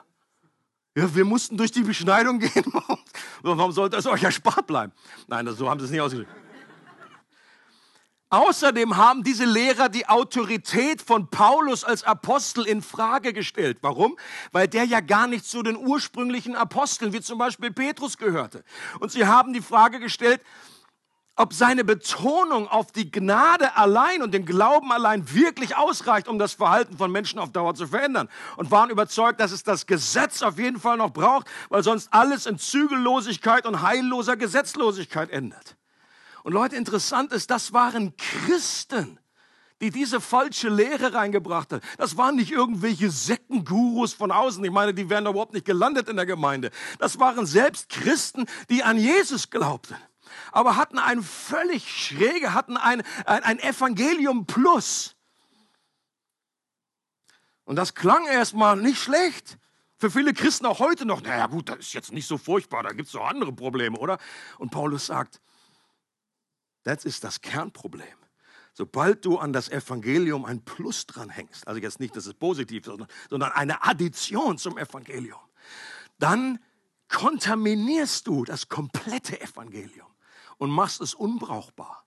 Ja, 0.98 1.14
wir 1.14 1.26
mussten 1.26 1.58
durch 1.58 1.72
die 1.72 1.84
Beschneidung 1.84 2.40
gehen. 2.40 2.74
Warum 3.44 3.72
sollte 3.72 3.98
es 3.98 4.08
euch 4.08 4.24
erspart 4.24 4.66
bleiben? 4.66 4.92
Nein, 5.28 5.48
so 5.56 5.70
haben 5.70 5.80
sie 5.80 5.86
es 5.86 5.92
nicht 5.92 6.02
ausgedrückt. 6.02 6.32
Außerdem 8.32 8.96
haben 8.96 9.24
diese 9.24 9.44
Lehrer 9.44 9.90
die 9.90 10.08
Autorität 10.08 11.02
von 11.02 11.30
Paulus 11.30 11.84
als 11.84 12.06
Apostel 12.06 12.66
in 12.66 12.82
Frage 12.82 13.34
gestellt. 13.34 13.80
Warum? 13.82 14.18
Weil 14.54 14.70
der 14.70 14.86
ja 14.86 15.02
gar 15.02 15.28
nicht 15.28 15.46
zu 15.46 15.62
den 15.64 15.76
ursprünglichen 15.76 16.56
Aposteln, 16.56 17.12
wie 17.12 17.20
zum 17.20 17.38
Beispiel 17.38 17.72
Petrus, 17.72 18.18
gehörte. 18.18 18.64
Und 19.02 19.12
sie 19.12 19.28
haben 19.28 19.52
die 19.52 19.60
Frage 19.62 20.00
gestellt, 20.00 20.40
ob 21.36 21.54
seine 21.54 21.84
Betonung 21.84 22.70
auf 22.70 22.94
die 22.94 23.12
Gnade 23.12 23.76
allein 23.76 24.22
und 24.22 24.34
den 24.34 24.46
Glauben 24.46 24.94
allein 24.94 25.34
wirklich 25.34 25.76
ausreicht, 25.76 26.30
um 26.30 26.40
das 26.40 26.54
Verhalten 26.54 26.98
von 26.98 27.12
Menschen 27.12 27.38
auf 27.38 27.52
Dauer 27.52 27.76
zu 27.76 27.86
verändern. 27.86 28.30
Und 28.56 28.72
waren 28.72 28.90
überzeugt, 28.90 29.42
dass 29.42 29.52
es 29.52 29.64
das 29.64 29.88
Gesetz 29.88 30.42
auf 30.42 30.58
jeden 30.58 30.80
Fall 30.80 30.96
noch 30.96 31.12
braucht, 31.12 31.48
weil 31.68 31.84
sonst 31.84 32.08
alles 32.14 32.46
in 32.46 32.58
Zügellosigkeit 32.58 33.66
und 33.66 33.82
heilloser 33.82 34.38
Gesetzlosigkeit 34.38 35.30
endet. 35.32 35.76
Und 36.44 36.54
Leute, 36.54 36.76
interessant 36.76 37.32
ist, 37.32 37.52
das 37.52 37.74
waren 37.74 38.16
Christen, 38.18 39.20
die 39.82 39.90
diese 39.90 40.22
falsche 40.22 40.70
Lehre 40.70 41.14
reingebracht 41.14 41.74
haben. 41.74 41.82
Das 41.98 42.18
waren 42.18 42.36
nicht 42.36 42.52
irgendwelche 42.52 43.10
Sektengurus 43.10 44.14
von 44.14 44.32
außen. 44.32 44.64
Ich 44.64 44.72
meine, 44.72 44.94
die 44.94 45.10
wären 45.10 45.26
überhaupt 45.26 45.54
nicht 45.54 45.66
gelandet 45.66 46.08
in 46.08 46.16
der 46.16 46.26
Gemeinde. 46.26 46.72
Das 47.00 47.20
waren 47.20 47.46
selbst 47.46 47.90
Christen, 47.90 48.46
die 48.70 48.84
an 48.84 48.98
Jesus 48.98 49.50
glaubten. 49.50 49.96
Aber 50.52 50.76
hatten 50.76 51.00
ein 51.00 51.24
völlig 51.24 51.90
schräge, 51.90 52.54
hatten 52.54 52.78
ein, 52.78 53.04
ein, 53.26 53.44
ein 53.44 53.60
Evangelium 53.60 54.46
plus. 54.46 55.16
Und 57.66 57.76
das 57.76 57.96
klang 57.96 58.26
erstmal 58.28 58.76
nicht 58.78 59.02
schlecht. 59.02 59.58
Für 59.98 60.10
viele 60.10 60.34
Christen 60.34 60.66
auch 60.66 60.80
heute 60.80 61.06
noch, 61.06 61.22
naja 61.22 61.48
gut, 61.48 61.70
das 61.70 61.80
ist 61.80 61.94
jetzt 61.94 62.12
nicht 62.12 62.28
so 62.28 62.38
furchtbar, 62.38 62.84
da 62.84 62.90
gibt 62.90 63.08
es 63.08 63.14
doch 63.14 63.28
andere 63.28 63.54
Probleme, 63.54 63.98
oder? 63.98 64.18
Und 64.58 64.72
Paulus 64.72 65.06
sagt, 65.06 65.40
das 66.84 67.06
ist 67.06 67.24
das 67.24 67.42
Kernproblem. 67.42 68.08
Sobald 68.74 69.26
du 69.26 69.38
an 69.38 69.52
das 69.52 69.70
Evangelium 69.70 70.46
ein 70.46 70.64
Plus 70.64 71.06
dran 71.06 71.30
hängst, 71.30 71.68
also 71.68 71.80
jetzt 71.80 72.00
nicht, 72.00 72.16
dass 72.16 72.26
es 72.26 72.34
positiv 72.34 72.88
ist, 72.88 73.08
sondern 73.30 73.52
eine 73.52 73.84
Addition 73.84 74.58
zum 74.58 74.78
Evangelium, 74.78 75.40
dann 76.20 76.60
kontaminierst 77.10 78.26
du 78.28 78.46
das 78.46 78.70
komplette 78.70 79.42
Evangelium 79.42 80.08
und 80.58 80.70
machst 80.70 81.02
es 81.02 81.14
unbrauchbar. 81.14 82.06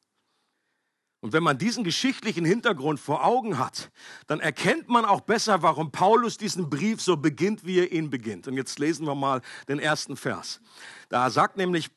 Und 1.21 1.33
wenn 1.33 1.43
man 1.43 1.57
diesen 1.57 1.85
geschichtlichen 1.85 2.45
Hintergrund 2.45 3.01
vor 3.01 3.25
Augen 3.25 3.59
hat, 3.59 3.91
dann 4.27 4.41
erkennt 4.41 4.89
man 4.89 5.07
auch 5.07 5.23
besser, 5.23 5.63
warum 5.63 5.91
Paulus 5.91 6.37
diesen 6.37 6.69
Brief 6.69 7.01
so 7.01 7.17
beginnt, 7.17 7.65
wie 7.65 7.79
er 7.79 7.93
ihn 7.93 8.11
beginnt. 8.11 8.47
Und 8.47 8.55
jetzt 8.55 8.79
lesen 8.79 9.07
wir 9.07 9.15
mal 9.15 9.41
den 9.67 9.79
ersten 9.79 10.19
Vers. 10.19 10.61
Da 11.09 11.31
sagt 11.31 11.57
nämlich, 11.57 11.91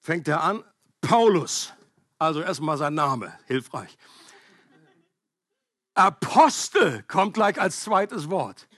fängt 0.00 0.26
er 0.26 0.42
an, 0.42 0.64
Paulus, 1.08 1.72
also 2.18 2.42
erstmal 2.42 2.76
sein 2.76 2.92
Name, 2.92 3.32
hilfreich. 3.46 3.96
Apostel 5.94 7.02
kommt 7.08 7.32
gleich 7.32 7.58
als 7.58 7.80
zweites 7.80 8.28
Wort. 8.28 8.68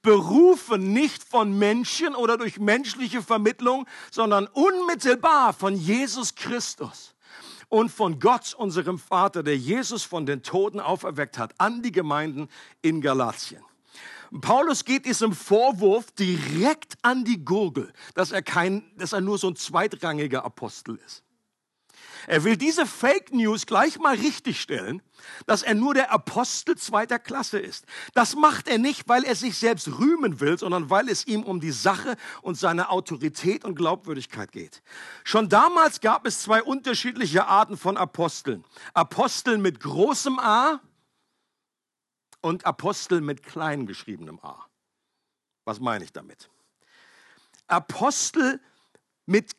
Berufen 0.00 0.94
nicht 0.94 1.22
von 1.22 1.58
Menschen 1.58 2.14
oder 2.14 2.38
durch 2.38 2.58
menschliche 2.58 3.20
Vermittlung, 3.20 3.86
sondern 4.10 4.46
unmittelbar 4.46 5.52
von 5.52 5.76
Jesus 5.76 6.34
Christus 6.34 7.14
und 7.68 7.90
von 7.90 8.20
Gott, 8.20 8.54
unserem 8.54 8.98
Vater, 8.98 9.42
der 9.42 9.58
Jesus 9.58 10.02
von 10.02 10.24
den 10.24 10.42
Toten 10.42 10.80
auferweckt 10.80 11.36
hat, 11.36 11.52
an 11.58 11.82
die 11.82 11.92
Gemeinden 11.92 12.48
in 12.80 13.02
Galatien. 13.02 13.62
Paulus 14.40 14.86
geht 14.86 15.04
diesem 15.04 15.34
Vorwurf 15.34 16.10
direkt 16.12 16.94
an 17.02 17.26
die 17.26 17.44
Gurgel, 17.44 17.92
dass 18.14 18.32
er 18.32 18.40
kein, 18.40 18.82
dass 18.96 19.12
er 19.12 19.20
nur 19.20 19.36
so 19.36 19.50
ein 19.50 19.56
zweitrangiger 19.56 20.42
Apostel 20.42 20.98
ist. 21.04 21.25
Er 22.26 22.44
will 22.44 22.56
diese 22.56 22.86
Fake 22.86 23.32
News 23.32 23.66
gleich 23.66 23.98
mal 23.98 24.16
richtigstellen, 24.16 25.02
dass 25.46 25.62
er 25.62 25.74
nur 25.74 25.94
der 25.94 26.12
Apostel 26.12 26.76
zweiter 26.76 27.18
Klasse 27.18 27.58
ist. 27.58 27.86
Das 28.14 28.34
macht 28.34 28.68
er 28.68 28.78
nicht, 28.78 29.08
weil 29.08 29.24
er 29.24 29.36
sich 29.36 29.58
selbst 29.58 29.88
rühmen 29.98 30.40
will, 30.40 30.58
sondern 30.58 30.90
weil 30.90 31.08
es 31.08 31.26
ihm 31.26 31.42
um 31.44 31.60
die 31.60 31.70
Sache 31.70 32.16
und 32.42 32.56
seine 32.56 32.90
Autorität 32.90 33.64
und 33.64 33.76
Glaubwürdigkeit 33.76 34.52
geht. 34.52 34.82
Schon 35.24 35.48
damals 35.48 36.00
gab 36.00 36.26
es 36.26 36.42
zwei 36.42 36.62
unterschiedliche 36.62 37.46
Arten 37.46 37.76
von 37.76 37.96
Aposteln. 37.96 38.64
Apostel 38.92 39.58
mit 39.58 39.80
großem 39.80 40.38
A 40.38 40.80
und 42.40 42.66
Apostel 42.66 43.20
mit 43.20 43.42
klein 43.42 43.86
geschriebenem 43.86 44.40
A. 44.40 44.66
Was 45.64 45.80
meine 45.80 46.04
ich 46.04 46.12
damit? 46.12 46.48
Apostel 47.66 48.60
mit 49.26 49.52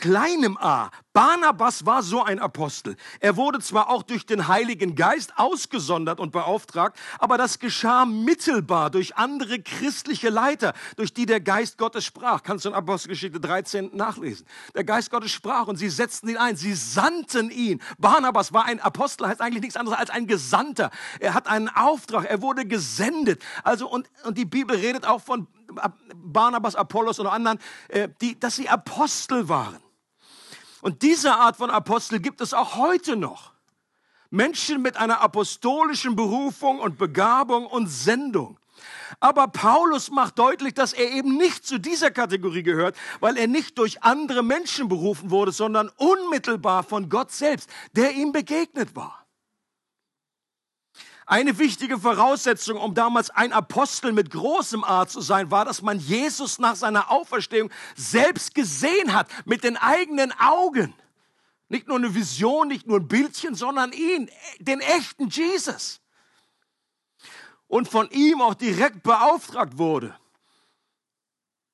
kleinem 0.00 0.56
a. 0.58 0.90
Barnabas 1.14 1.86
war 1.86 2.02
so 2.02 2.24
ein 2.24 2.40
Apostel. 2.40 2.96
Er 3.20 3.36
wurde 3.36 3.60
zwar 3.60 3.88
auch 3.88 4.02
durch 4.02 4.26
den 4.26 4.48
Heiligen 4.48 4.96
Geist 4.96 5.32
ausgesondert 5.36 6.18
und 6.18 6.32
beauftragt, 6.32 6.98
aber 7.20 7.38
das 7.38 7.60
geschah 7.60 8.04
mittelbar 8.04 8.90
durch 8.90 9.16
andere 9.16 9.60
christliche 9.60 10.28
Leiter, 10.28 10.74
durch 10.96 11.14
die 11.14 11.24
der 11.24 11.40
Geist 11.40 11.78
Gottes 11.78 12.04
sprach. 12.04 12.42
Kannst 12.42 12.64
du 12.64 12.70
in 12.70 12.74
Apostelgeschichte 12.74 13.38
13 13.38 13.90
nachlesen. 13.94 14.44
Der 14.74 14.82
Geist 14.82 15.12
Gottes 15.12 15.30
sprach 15.30 15.68
und 15.68 15.76
sie 15.76 15.88
setzten 15.88 16.28
ihn 16.28 16.36
ein. 16.36 16.56
Sie 16.56 16.74
sandten 16.74 17.52
ihn. 17.52 17.80
Barnabas 17.98 18.52
war 18.52 18.64
ein 18.64 18.80
Apostel, 18.80 19.28
heißt 19.28 19.40
eigentlich 19.40 19.62
nichts 19.62 19.76
anderes 19.76 19.96
als 19.96 20.10
ein 20.10 20.26
Gesandter. 20.26 20.90
Er 21.20 21.34
hat 21.34 21.46
einen 21.46 21.68
Auftrag. 21.68 22.24
Er 22.28 22.42
wurde 22.42 22.66
gesendet. 22.66 23.40
Also, 23.62 23.88
und, 23.88 24.10
und 24.24 24.36
die 24.36 24.46
Bibel 24.46 24.76
redet 24.76 25.06
auch 25.06 25.20
von 25.20 25.46
Barnabas, 26.14 26.74
Apollos 26.74 27.18
und 27.18 27.26
anderen, 27.26 27.58
äh, 27.88 28.08
die, 28.20 28.38
dass 28.38 28.56
sie 28.56 28.68
Apostel 28.68 29.48
waren. 29.48 29.82
Und 30.80 31.02
diese 31.02 31.34
Art 31.34 31.56
von 31.56 31.70
Apostel 31.70 32.20
gibt 32.20 32.40
es 32.40 32.52
auch 32.52 32.76
heute 32.76 33.16
noch. 33.16 33.52
Menschen 34.30 34.82
mit 34.82 34.96
einer 34.96 35.20
apostolischen 35.20 36.16
Berufung 36.16 36.80
und 36.80 36.98
Begabung 36.98 37.66
und 37.66 37.86
Sendung. 37.86 38.58
Aber 39.20 39.48
Paulus 39.48 40.10
macht 40.10 40.38
deutlich, 40.38 40.74
dass 40.74 40.92
er 40.92 41.10
eben 41.12 41.36
nicht 41.36 41.66
zu 41.66 41.78
dieser 41.78 42.10
Kategorie 42.10 42.62
gehört, 42.62 42.96
weil 43.20 43.36
er 43.36 43.46
nicht 43.46 43.78
durch 43.78 44.02
andere 44.02 44.42
Menschen 44.42 44.88
berufen 44.88 45.30
wurde, 45.30 45.52
sondern 45.52 45.90
unmittelbar 45.96 46.82
von 46.82 47.08
Gott 47.08 47.30
selbst, 47.30 47.70
der 47.92 48.12
ihm 48.12 48.32
begegnet 48.32 48.96
war. 48.96 49.23
Eine 51.26 51.58
wichtige 51.58 51.98
Voraussetzung, 51.98 52.78
um 52.78 52.94
damals 52.94 53.30
ein 53.30 53.52
Apostel 53.52 54.12
mit 54.12 54.30
großem 54.30 54.84
A 54.84 55.06
zu 55.06 55.22
sein, 55.22 55.50
war, 55.50 55.64
dass 55.64 55.80
man 55.80 55.98
Jesus 55.98 56.58
nach 56.58 56.76
seiner 56.76 57.10
Auferstehung 57.10 57.70
selbst 57.96 58.54
gesehen 58.54 59.14
hat, 59.14 59.28
mit 59.46 59.64
den 59.64 59.76
eigenen 59.76 60.32
Augen. 60.38 60.94
Nicht 61.68 61.88
nur 61.88 61.96
eine 61.96 62.14
Vision, 62.14 62.68
nicht 62.68 62.86
nur 62.86 63.00
ein 63.00 63.08
Bildchen, 63.08 63.54
sondern 63.54 63.92
ihn, 63.92 64.30
den 64.58 64.80
echten 64.80 65.28
Jesus. 65.28 66.00
Und 67.68 67.88
von 67.88 68.10
ihm 68.10 68.42
auch 68.42 68.54
direkt 68.54 69.02
beauftragt 69.02 69.78
wurde. 69.78 70.14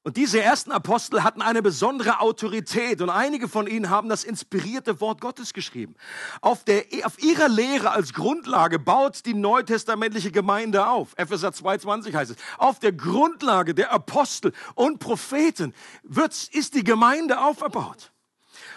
Und 0.02 0.16
diese 0.16 0.40
ersten 0.40 0.72
Apostel 0.72 1.22
hatten 1.22 1.42
eine 1.42 1.60
besondere 1.60 2.20
Autorität 2.20 3.02
und 3.02 3.10
einige 3.10 3.48
von 3.48 3.66
ihnen 3.66 3.90
haben 3.90 4.08
das 4.08 4.24
inspirierte 4.24 4.98
Wort 5.02 5.20
Gottes 5.20 5.52
geschrieben. 5.52 5.94
Auf, 6.40 6.64
der, 6.64 6.84
auf 7.04 7.22
ihrer 7.22 7.50
Lehre 7.50 7.90
als 7.90 8.14
Grundlage 8.14 8.78
baut 8.78 9.26
die 9.26 9.34
neutestamentliche 9.34 10.32
Gemeinde 10.32 10.88
auf. 10.88 11.12
Epheser 11.18 11.50
2,20 11.50 12.14
heißt 12.14 12.30
es. 12.30 12.36
Auf 12.56 12.78
der 12.78 12.92
Grundlage 12.92 13.74
der 13.74 13.92
Apostel 13.92 14.54
und 14.74 15.00
Propheten 15.00 15.74
wird, 16.02 16.48
ist 16.50 16.74
die 16.74 16.84
Gemeinde 16.84 17.38
aufgebaut. 17.38 18.10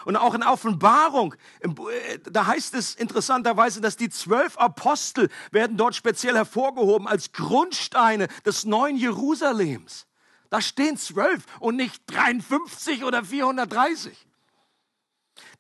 Und 0.04 0.18
auch 0.18 0.34
in 0.34 0.44
Offenbarung, 0.44 1.36
äh, 1.62 2.20
da 2.30 2.48
heißt 2.48 2.74
es 2.74 2.96
interessanterweise, 2.96 3.80
dass 3.80 3.96
die 3.96 4.10
zwölf 4.10 4.58
Apostel 4.58 5.30
werden 5.52 5.78
dort 5.78 5.96
speziell 5.96 6.36
hervorgehoben 6.36 7.08
als 7.08 7.32
Grundsteine 7.32 8.28
des 8.46 8.66
neuen 8.66 8.98
Jerusalems. 8.98 10.06
Da 10.54 10.62
stehen 10.62 10.98
zwölf 10.98 11.46
und 11.60 11.78
nicht 11.78 12.04
53 12.06 13.04
oder 13.06 13.26
430. 13.26 14.16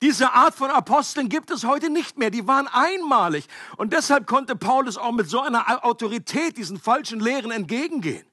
Diese 0.03 0.33
Art 0.33 0.53
von 0.53 0.69
Aposteln 0.69 1.29
gibt 1.29 1.49
es 1.49 1.63
heute 1.63 1.89
nicht 1.89 2.19
mehr. 2.19 2.29
Die 2.29 2.45
waren 2.45 2.67
einmalig. 2.67 3.47
Und 3.77 3.91
deshalb 3.91 4.27
konnte 4.27 4.55
Paulus 4.55 4.97
auch 4.97 5.11
mit 5.11 5.27
so 5.27 5.41
einer 5.41 5.83
Autorität 5.83 6.57
diesen 6.57 6.79
falschen 6.79 7.19
Lehren 7.19 7.49
entgegengehen. 7.49 8.23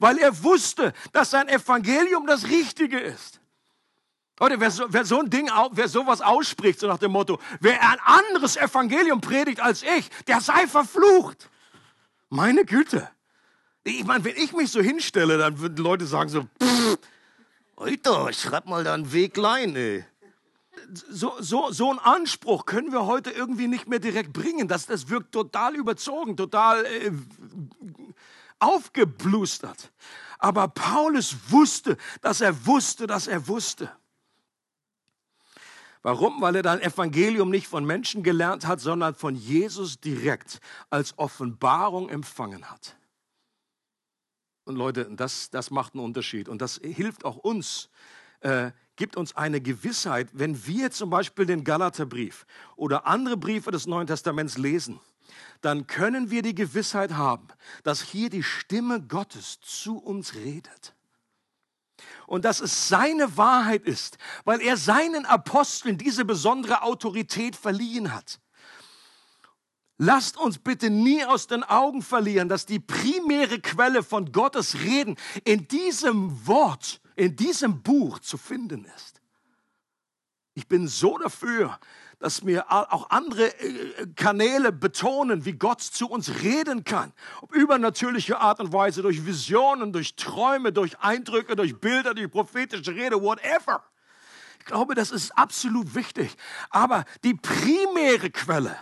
Weil 0.00 0.18
er 0.18 0.42
wusste, 0.42 0.92
dass 1.12 1.30
sein 1.30 1.48
Evangelium 1.48 2.26
das 2.26 2.48
Richtige 2.48 2.98
ist. 2.98 3.40
Leute, 4.40 4.58
wer 4.58 4.72
so, 4.72 4.86
wer 4.88 5.04
so 5.04 5.20
ein 5.20 5.30
Ding, 5.30 5.48
wer 5.70 5.86
sowas 5.86 6.20
ausspricht, 6.20 6.80
so 6.80 6.88
nach 6.88 6.98
dem 6.98 7.12
Motto, 7.12 7.38
wer 7.60 7.80
ein 7.80 8.00
anderes 8.00 8.56
Evangelium 8.56 9.20
predigt 9.20 9.60
als 9.60 9.84
ich, 9.84 10.10
der 10.26 10.40
sei 10.40 10.66
verflucht. 10.66 11.48
Meine 12.28 12.64
Güte. 12.64 13.08
Ich 13.90 14.04
meine, 14.04 14.24
wenn 14.24 14.36
ich 14.36 14.52
mich 14.52 14.70
so 14.70 14.80
hinstelle, 14.80 15.38
dann 15.38 15.58
würden 15.60 15.78
Leute 15.78 16.06
sagen 16.06 16.28
so, 16.28 16.46
Alter, 17.76 18.32
schreib 18.32 18.66
mal 18.66 18.84
da 18.84 18.94
einen 18.94 19.12
Weg 19.12 19.34
klein, 19.34 19.74
ey 19.76 20.04
so, 20.92 21.34
so, 21.40 21.70
so 21.70 21.90
einen 21.90 21.98
Anspruch 21.98 22.66
können 22.66 22.92
wir 22.92 23.06
heute 23.06 23.30
irgendwie 23.30 23.68
nicht 23.68 23.88
mehr 23.88 23.98
direkt 23.98 24.32
bringen. 24.32 24.68
Das, 24.68 24.86
das 24.86 25.08
wirkt 25.08 25.32
total 25.32 25.76
überzogen, 25.76 26.36
total 26.36 26.84
äh, 26.86 27.12
aufgeblustert. 28.58 29.92
Aber 30.38 30.68
Paulus 30.68 31.36
wusste, 31.48 31.96
dass 32.22 32.40
er 32.40 32.66
wusste, 32.66 33.06
dass 33.06 33.26
er 33.26 33.48
wusste. 33.48 33.90
Warum? 36.02 36.40
Weil 36.40 36.56
er 36.56 36.62
dann 36.62 36.80
Evangelium 36.80 37.50
nicht 37.50 37.66
von 37.66 37.84
Menschen 37.84 38.22
gelernt 38.22 38.66
hat, 38.66 38.80
sondern 38.80 39.14
von 39.14 39.34
Jesus 39.34 40.00
direkt 40.00 40.60
als 40.90 41.18
Offenbarung 41.18 42.08
empfangen 42.08 42.70
hat. 42.70 42.96
Und 44.68 44.76
Leute, 44.76 45.08
das, 45.10 45.48
das 45.48 45.70
macht 45.70 45.94
einen 45.94 46.04
Unterschied. 46.04 46.46
Und 46.46 46.60
das 46.60 46.78
hilft 46.82 47.24
auch 47.24 47.38
uns, 47.38 47.88
äh, 48.40 48.70
gibt 48.96 49.16
uns 49.16 49.34
eine 49.34 49.62
Gewissheit, 49.62 50.28
wenn 50.34 50.66
wir 50.66 50.90
zum 50.90 51.08
Beispiel 51.08 51.46
den 51.46 51.64
Galaterbrief 51.64 52.44
oder 52.76 53.06
andere 53.06 53.38
Briefe 53.38 53.70
des 53.70 53.86
Neuen 53.86 54.06
Testaments 54.06 54.58
lesen, 54.58 55.00
dann 55.62 55.86
können 55.86 56.30
wir 56.30 56.42
die 56.42 56.54
Gewissheit 56.54 57.12
haben, 57.14 57.48
dass 57.82 58.02
hier 58.02 58.28
die 58.28 58.42
Stimme 58.42 59.00
Gottes 59.00 59.58
zu 59.62 59.96
uns 59.96 60.34
redet. 60.34 60.94
Und 62.26 62.44
dass 62.44 62.60
es 62.60 62.88
seine 62.88 63.38
Wahrheit 63.38 63.84
ist, 63.84 64.18
weil 64.44 64.60
er 64.60 64.76
seinen 64.76 65.24
Aposteln 65.24 65.96
diese 65.96 66.26
besondere 66.26 66.82
Autorität 66.82 67.56
verliehen 67.56 68.12
hat. 68.12 68.38
Lasst 69.98 70.36
uns 70.36 70.58
bitte 70.58 70.90
nie 70.90 71.24
aus 71.24 71.48
den 71.48 71.64
Augen 71.64 72.02
verlieren, 72.02 72.48
dass 72.48 72.66
die 72.66 72.78
primäre 72.78 73.60
Quelle 73.60 74.02
von 74.02 74.30
Gottes 74.30 74.76
Reden 74.80 75.16
in 75.44 75.66
diesem 75.68 76.46
Wort 76.46 77.00
in 77.18 77.34
diesem 77.34 77.82
Buch 77.82 78.20
zu 78.20 78.38
finden 78.38 78.84
ist. 78.96 79.20
Ich 80.54 80.68
bin 80.68 80.86
so 80.86 81.18
dafür, 81.18 81.78
dass 82.20 82.42
mir 82.42 82.70
auch 82.70 83.10
andere 83.10 83.46
äh, 83.60 84.06
Kanäle 84.16 84.72
betonen, 84.72 85.44
wie 85.44 85.52
Gott 85.52 85.80
zu 85.80 86.08
uns 86.08 86.42
reden 86.42 86.84
kann. 86.84 87.12
Auf 87.40 87.52
übernatürliche 87.52 88.40
Art 88.40 88.58
und 88.60 88.72
Weise, 88.72 89.02
durch 89.02 89.24
Visionen, 89.24 89.92
durch 89.92 90.16
Träume, 90.16 90.72
durch 90.72 90.98
Eindrücke, 91.00 91.54
durch 91.54 91.78
Bilder, 91.78 92.14
durch 92.14 92.30
prophetische 92.30 92.94
Rede, 92.94 93.20
whatever. 93.20 93.84
Ich 94.58 94.64
glaube, 94.64 94.94
das 94.94 95.10
ist 95.10 95.36
absolut 95.36 95.94
wichtig. 95.94 96.36
Aber 96.70 97.04
die 97.22 97.34
primäre 97.34 98.30
Quelle 98.30 98.76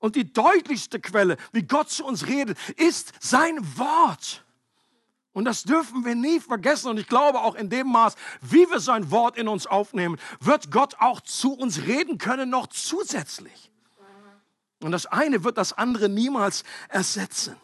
und 0.00 0.16
die 0.16 0.32
deutlichste 0.32 0.98
Quelle, 0.98 1.36
wie 1.52 1.62
Gott 1.62 1.90
zu 1.90 2.04
uns 2.04 2.26
redet, 2.26 2.58
ist 2.76 3.12
sein 3.20 3.58
Wort. 3.78 4.44
Und 5.32 5.44
das 5.44 5.62
dürfen 5.62 6.04
wir 6.04 6.16
nie 6.16 6.40
vergessen. 6.40 6.88
Und 6.88 6.98
ich 6.98 7.06
glaube 7.06 7.40
auch 7.40 7.54
in 7.54 7.70
dem 7.70 7.86
Maß, 7.86 8.16
wie 8.40 8.68
wir 8.68 8.80
sein 8.80 9.10
Wort 9.12 9.38
in 9.38 9.46
uns 9.46 9.66
aufnehmen, 9.66 10.18
wird 10.40 10.72
Gott 10.72 10.96
auch 10.98 11.20
zu 11.20 11.52
uns 11.52 11.82
reden 11.82 12.18
können, 12.18 12.50
noch 12.50 12.66
zusätzlich. 12.66 13.70
Und 14.82 14.92
das 14.92 15.06
eine 15.06 15.44
wird 15.44 15.58
das 15.58 15.74
andere 15.74 16.08
niemals 16.08 16.64
ersetzen. 16.88 17.54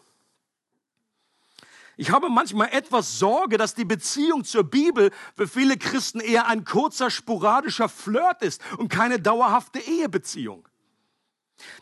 Ich 1.99 2.11
habe 2.11 2.29
manchmal 2.29 2.69
etwas 2.73 3.17
Sorge, 3.17 3.57
dass 3.57 3.73
die 3.73 3.83
Beziehung 3.83 4.43
zur 4.43 4.63
Bibel 4.63 5.11
für 5.35 5.47
viele 5.47 5.77
Christen 5.77 6.19
eher 6.19 6.45
ein 6.45 6.63
kurzer, 6.63 7.09
sporadischer 7.09 7.89
Flirt 7.89 8.43
ist 8.43 8.61
und 8.77 8.89
keine 8.89 9.19
dauerhafte 9.19 9.79
Ehebeziehung. 9.79 10.67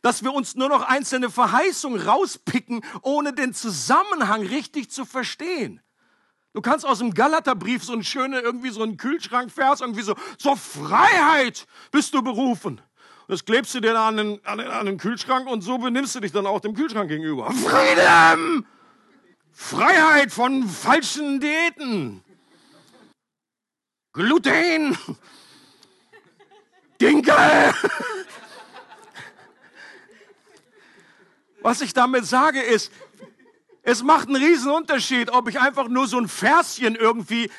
Dass 0.02 0.24
wir 0.24 0.34
uns 0.34 0.56
nur 0.56 0.70
noch 0.70 0.82
einzelne 0.82 1.30
Verheißungen 1.30 2.02
rauspicken, 2.02 2.82
ohne 3.02 3.34
den 3.34 3.54
Zusammenhang 3.54 4.42
richtig 4.46 4.90
zu 4.92 5.06
verstehen. 5.06 5.82
Du 6.54 6.62
kannst 6.62 6.86
aus 6.86 7.00
dem 7.00 7.14
Galaterbrief 7.14 7.84
so 7.84 7.92
einen 7.92 8.06
schönen, 8.06 8.42
irgendwie 8.42 8.70
so 8.70 8.82
einen 8.82 8.96
Kühlschrankvers, 8.96 9.82
irgendwie 9.82 10.04
so, 10.04 10.16
zur 10.38 10.56
Freiheit 10.56 11.68
bist 11.92 12.14
du 12.14 12.22
berufen. 12.22 12.82
Und 13.28 13.32
das 13.34 13.44
klebst 13.44 13.76
du 13.76 13.82
dir 13.82 13.94
da 13.94 14.08
an 14.08 14.18
den, 14.18 14.46
an, 14.46 14.60
den, 14.60 14.68
an 14.68 14.86
den 14.86 14.98
Kühlschrank 14.98 15.48
und 15.50 15.62
so 15.62 15.78
benimmst 15.78 16.16
du 16.16 16.22
dich 16.22 16.32
dann 16.32 16.46
auch 16.46 16.62
dem 16.62 16.74
Kühlschrank 16.74 17.10
gegenüber. 17.10 17.52
Freedom! 17.52 18.66
Freiheit 19.52 20.32
von 20.32 20.68
falschen 20.68 21.40
Diäten. 21.40 22.24
Gluten. 24.14 24.98
Dinkel. 27.02 27.74
Was 31.66 31.82
ich 31.82 31.94
damit 31.96 32.28
sage 32.28 32.62
ist, 32.62 32.92
es 33.82 34.04
macht 34.04 34.28
einen 34.28 34.36
riesen 34.36 34.70
Unterschied, 34.70 35.32
ob 35.32 35.50
ich 35.50 35.60
einfach 35.60 35.88
nur 35.88 36.06
so 36.06 36.20
ein 36.20 36.28
Verschen 36.28 36.96
irgendwie 36.96 37.50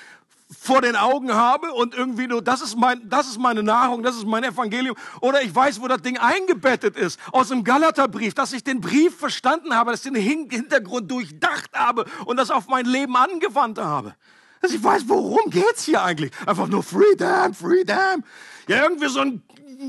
vor 0.61 0.81
den 0.81 0.95
Augen 0.95 1.35
habe 1.35 1.73
und 1.73 1.93
irgendwie 1.93 2.29
nur, 2.29 2.41
das 2.41 2.63
ist, 2.63 2.77
mein, 2.77 3.09
das 3.09 3.27
ist 3.27 3.41
meine 3.41 3.65
Nahrung, 3.65 4.05
das 4.05 4.15
ist 4.15 4.25
mein 4.25 4.45
Evangelium. 4.45 4.97
Oder 5.21 5.43
ich 5.43 5.53
weiß, 5.53 5.81
wo 5.81 5.89
das 5.89 6.03
Ding 6.03 6.19
eingebettet 6.19 6.97
ist. 6.97 7.19
Aus 7.33 7.49
dem 7.49 7.65
Galaterbrief, 7.65 8.33
dass 8.33 8.53
ich 8.53 8.63
den 8.63 8.81
Brief 8.81 9.19
verstanden 9.19 9.75
habe, 9.75 9.91
dass 9.91 10.07
ich 10.07 10.13
den 10.13 10.23
Hintergrund 10.23 11.11
durchdacht 11.11 11.73
habe 11.75 12.05
und 12.27 12.37
das 12.37 12.53
auf 12.53 12.69
mein 12.69 12.87
Leben 12.87 13.17
angewandt 13.17 13.79
habe. 13.79 14.15
Dass 14.61 14.71
ich 14.71 14.85
weiß, 14.85 15.03
worum 15.09 15.51
geht's 15.51 15.83
hier 15.83 16.05
eigentlich? 16.05 16.31
Einfach 16.47 16.69
nur 16.69 16.85
Freedom, 16.85 17.53
Freedom. 17.55 18.23
Ja, 18.69 18.85
irgendwie 18.85 19.09
so 19.09 19.19
ein 19.19 19.43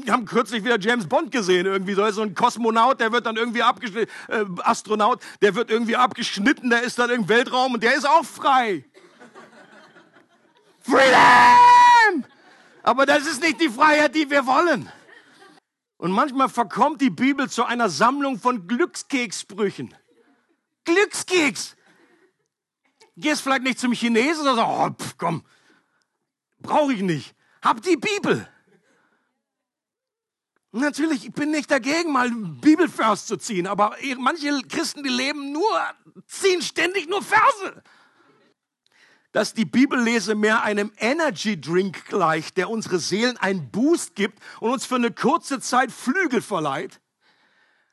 haben 0.10 0.26
kürzlich 0.26 0.64
wieder 0.64 0.80
James 0.80 1.08
Bond 1.08 1.32
gesehen, 1.32 1.66
irgendwie 1.66 1.94
so, 1.94 2.04
ein 2.04 2.36
Kosmonaut, 2.36 3.00
der 3.00 3.12
wird 3.12 3.26
dann 3.26 3.36
irgendwie 3.36 3.64
abgeschnitten, 3.64 4.12
äh, 4.28 4.46
Astronaut, 4.64 5.22
der 5.42 5.56
wird 5.56 5.70
irgendwie 5.70 5.96
abgeschnitten, 5.96 6.70
der 6.70 6.84
ist 6.84 7.00
dann 7.00 7.10
im 7.10 7.28
Weltraum 7.30 7.76
und 7.76 7.84
der 7.84 7.96
ist 7.96 8.08
auch 8.08 8.26
frei. 8.26 8.86
Freedom! 10.82 12.26
Aber 12.84 13.06
das 13.06 13.28
ist 13.28 13.42
nicht 13.42 13.60
die 13.60 13.70
Freiheit, 13.70 14.16
die 14.16 14.30
wir 14.30 14.46
wollen. 14.46 14.90
Und 15.98 16.12
manchmal 16.12 16.48
verkommt 16.48 17.02
die 17.02 17.10
Bibel 17.10 17.50
zu 17.50 17.66
einer 17.66 17.90
Sammlung 17.90 18.40
von 18.40 18.68
Glückskekssprüchen. 18.68 19.94
Glückskeks! 20.86 21.76
Gehst 23.18 23.42
vielleicht 23.42 23.64
nicht 23.64 23.80
zum 23.80 23.92
Chinesen 23.94 24.48
und 24.48 24.56
sagst, 24.56 24.72
oh, 24.72 24.90
pff, 24.92 25.18
komm, 25.18 25.44
brauche 26.60 26.94
ich 26.94 27.02
nicht. 27.02 27.36
Hab 27.62 27.82
die 27.82 27.98
Bibel. 27.98 28.48
Natürlich, 30.72 31.26
ich 31.26 31.34
bin 31.34 31.52
nicht 31.52 31.72
dagegen, 31.72 32.12
mal 32.12 32.30
Bibelvers 32.30 33.26
zu 33.26 33.38
ziehen, 33.38 33.68
aber 33.68 33.96
manche 34.18 34.62
Christen, 34.68 35.02
die 35.04 35.10
leben 35.10 35.52
nur, 35.52 35.82
ziehen 36.26 36.62
ständig 36.62 37.08
nur 37.08 37.22
Verse. 37.22 37.84
Dass 39.32 39.54
die 39.54 39.66
Bibellese 39.66 40.36
mehr 40.36 40.64
einem 40.64 40.92
Energy 40.98 41.60
Drink 41.60 42.06
gleicht, 42.08 42.58
der 42.58 42.70
unsere 42.70 43.00
Seelen 43.00 43.38
einen 43.38 43.72
Boost 43.72 44.16
gibt 44.16 44.40
und 44.60 44.72
uns 44.72 44.86
für 44.86 44.96
eine 44.96 45.12
kurze 45.12 45.60
Zeit 45.62 45.92
Flügel 45.92 46.42
verleiht, 46.42 47.00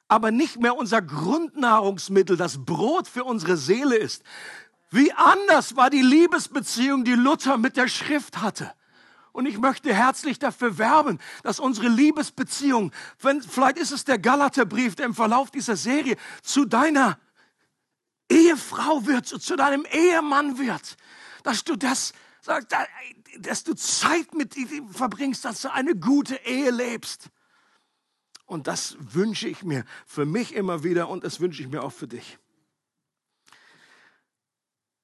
aber 0.08 0.30
nicht 0.30 0.60
mehr 0.60 0.76
unser 0.76 1.00
Grundnahrungsmittel, 1.00 2.36
das 2.36 2.64
Brot 2.64 3.06
für 3.06 3.24
unsere 3.24 3.56
Seele 3.56 3.96
ist. 3.96 4.22
Wie 4.90 5.12
anders 5.12 5.76
war 5.76 5.90
die 5.90 6.02
Liebesbeziehung, 6.02 7.04
die 7.04 7.14
Luther 7.14 7.56
mit 7.56 7.76
der 7.76 7.88
Schrift 7.88 8.40
hatte. 8.40 8.72
Und 9.34 9.46
ich 9.46 9.58
möchte 9.58 9.92
herzlich 9.92 10.38
dafür 10.38 10.78
werben, 10.78 11.18
dass 11.42 11.58
unsere 11.58 11.88
Liebesbeziehung, 11.88 12.92
wenn, 13.20 13.42
vielleicht 13.42 13.78
ist 13.78 13.90
es 13.90 14.04
der 14.04 14.16
Galaterbrief, 14.16 14.94
der 14.94 15.06
im 15.06 15.14
Verlauf 15.14 15.50
dieser 15.50 15.74
Serie 15.74 16.16
zu 16.44 16.66
deiner 16.66 17.18
Ehefrau 18.30 19.06
wird, 19.06 19.26
zu 19.26 19.56
deinem 19.56 19.84
Ehemann 19.90 20.56
wird, 20.56 20.96
dass 21.42 21.64
du 21.64 21.74
das, 21.74 22.12
dass 23.40 23.64
du 23.64 23.74
Zeit 23.74 24.34
mit 24.34 24.56
ihm 24.56 24.88
verbringst, 24.90 25.44
dass 25.44 25.62
du 25.62 25.72
eine 25.72 25.96
gute 25.96 26.36
Ehe 26.46 26.70
lebst. 26.70 27.28
Und 28.46 28.68
das 28.68 28.96
wünsche 29.00 29.48
ich 29.48 29.64
mir 29.64 29.84
für 30.06 30.26
mich 30.26 30.54
immer 30.54 30.84
wieder 30.84 31.08
und 31.08 31.24
das 31.24 31.40
wünsche 31.40 31.60
ich 31.60 31.68
mir 31.68 31.82
auch 31.82 31.92
für 31.92 32.06
dich. 32.06 32.38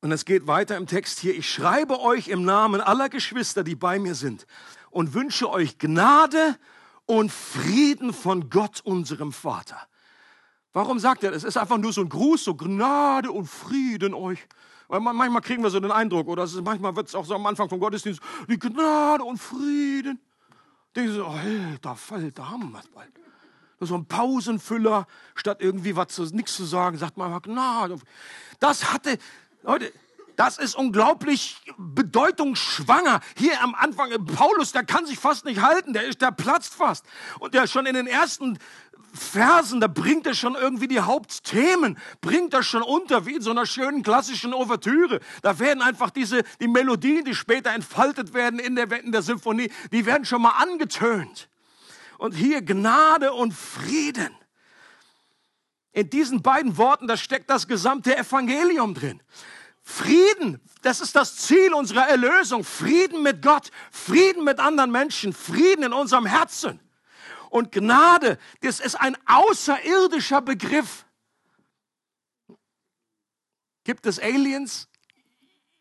Und 0.00 0.12
es 0.12 0.24
geht 0.24 0.46
weiter 0.46 0.76
im 0.76 0.86
Text 0.86 1.18
hier. 1.18 1.36
Ich 1.36 1.50
schreibe 1.50 2.00
euch 2.00 2.28
im 2.28 2.44
Namen 2.44 2.80
aller 2.80 3.08
Geschwister, 3.08 3.62
die 3.62 3.74
bei 3.74 3.98
mir 3.98 4.14
sind 4.14 4.46
und 4.90 5.14
wünsche 5.14 5.50
euch 5.50 5.78
Gnade 5.78 6.56
und 7.06 7.30
Frieden 7.30 8.12
von 8.12 8.48
Gott, 8.50 8.80
unserem 8.82 9.32
Vater. 9.32 9.78
Warum 10.72 10.98
sagt 10.98 11.24
er 11.24 11.32
das? 11.32 11.42
Es 11.42 11.50
ist 11.50 11.56
einfach 11.56 11.78
nur 11.78 11.92
so 11.92 12.00
ein 12.02 12.08
Gruß, 12.08 12.44
so 12.44 12.54
Gnade 12.54 13.30
und 13.30 13.46
Frieden 13.46 14.14
euch. 14.14 14.46
Weil 14.88 15.00
manchmal 15.00 15.42
kriegen 15.42 15.62
wir 15.62 15.70
so 15.70 15.80
den 15.80 15.92
Eindruck, 15.92 16.28
oder 16.28 16.48
manchmal 16.62 16.96
wird 16.96 17.08
es 17.08 17.14
auch 17.14 17.24
so 17.24 17.34
am 17.34 17.46
Anfang 17.46 17.68
vom 17.68 17.78
Gottesdienst, 17.78 18.20
die 18.48 18.58
Gnade 18.58 19.22
und 19.22 19.38
Frieden. 19.38 20.18
Denken 20.96 21.14
so, 21.14 21.26
alter 21.26 21.94
Falter, 21.94 22.50
haben 22.50 22.72
wir 22.72 22.80
es 22.80 22.88
bald. 22.88 23.12
So 23.80 23.94
ein 23.94 24.04
Pausenfüller, 24.06 25.06
statt 25.34 25.58
irgendwie 25.60 25.94
was 25.96 26.18
nichts 26.32 26.56
zu 26.56 26.64
sagen, 26.64 26.98
sagt 26.98 27.16
man 27.16 27.28
einfach 27.28 27.42
Gnade. 27.42 27.98
Das 28.58 28.92
hatte, 28.92 29.16
Leute, 29.62 29.92
das 30.37 30.57
ist 30.57 30.75
unglaublich 30.75 31.61
bedeutungsschwanger. 31.77 33.20
Hier 33.37 33.61
am 33.62 33.75
Anfang, 33.75 34.11
Paulus, 34.25 34.73
der 34.73 34.85
kann 34.85 35.05
sich 35.05 35.18
fast 35.18 35.44
nicht 35.44 35.61
halten, 35.61 35.92
der, 35.92 36.05
ist, 36.07 36.23
der 36.23 36.31
platzt 36.31 36.75
fast. 36.75 37.05
Und 37.40 37.53
der 37.53 37.66
schon 37.66 37.85
in 37.85 37.94
den 37.94 38.07
ersten 38.07 38.59
Versen, 39.12 39.81
da 39.81 39.87
bringt 39.87 40.27
er 40.27 40.35
schon 40.35 40.55
irgendwie 40.55 40.88
die 40.88 41.01
Hauptthemen, 41.01 41.99
bringt 42.20 42.55
er 42.55 42.62
schon 42.62 42.83
unter, 42.83 43.27
wie 43.27 43.35
in 43.35 43.42
so 43.42 43.51
einer 43.51 43.66
schönen 43.66 44.03
klassischen 44.03 44.55
Ouvertüre. 44.55 45.20
Da 45.42 45.59
werden 45.59 45.83
einfach 45.83 46.11
diese, 46.11 46.42
die 46.61 46.68
Melodien, 46.68 47.25
die 47.25 47.35
später 47.35 47.73
entfaltet 47.73 48.33
werden 48.33 48.59
in 48.59 48.77
der, 48.77 48.90
in 49.03 49.12
der 49.12 49.23
Symphonie, 49.23 49.70
die 49.92 50.07
werden 50.07 50.25
schon 50.25 50.40
mal 50.40 50.55
angetönt. 50.57 51.51
Und 52.18 52.33
hier 52.33 52.62
Gnade 52.62 53.33
und 53.33 53.53
Frieden. 53.53 54.35
In 55.92 56.09
diesen 56.09 56.42
beiden 56.42 56.76
Worten, 56.76 57.07
da 57.07 57.16
steckt 57.16 57.50
das 57.50 57.66
gesamte 57.66 58.16
Evangelium 58.16 58.94
drin. 58.94 59.22
Frieden, 59.83 60.61
das 60.83 61.00
ist 61.00 61.16
das 61.16 61.37
Ziel 61.37 61.74
unserer 61.74 62.09
Erlösung. 62.09 62.62
Frieden 62.62 63.22
mit 63.22 63.42
Gott, 63.42 63.70
Frieden 63.90 64.44
mit 64.44 64.61
anderen 64.61 64.92
Menschen, 64.92 65.33
Frieden 65.33 65.85
in 65.85 65.92
unserem 65.92 66.26
Herzen. 66.26 66.81
Und 67.48 67.72
Gnade, 67.72 68.38
das 68.61 68.79
ist 68.79 68.94
ein 68.94 69.16
außerirdischer 69.26 70.40
Begriff. 70.40 71.05
Gibt 73.83 74.07
es 74.07 74.20
Aliens? 74.20 74.88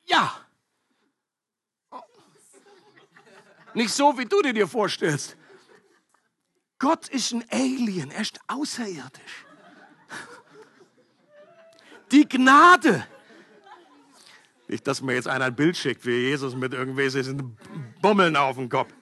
Ja. 0.06 0.46
Nicht 3.76 3.94
so, 3.94 4.18
wie 4.18 4.26
du 4.26 4.42
dir 4.42 4.68
vorstellst. 4.68 5.38
Gott 6.80 7.08
ist 7.10 7.34
ein 7.34 7.46
Alien, 7.52 8.10
er 8.10 8.22
ist 8.22 8.40
außerirdisch. 8.48 9.46
Die 12.12 12.28
Gnade, 12.28 13.06
nicht, 14.70 14.86
dass 14.86 15.02
mir 15.02 15.16
jetzt 15.16 15.28
einer 15.28 15.46
ein 15.46 15.56
Bild 15.56 15.76
schickt, 15.76 16.06
wie 16.06 16.12
Jesus 16.12 16.56
mit 16.56 16.74
irgendwelchen 16.74 17.58
Bummeln 18.04 18.36
auf 18.36 18.56
dem 18.56 18.70
Kopf. 18.70 18.94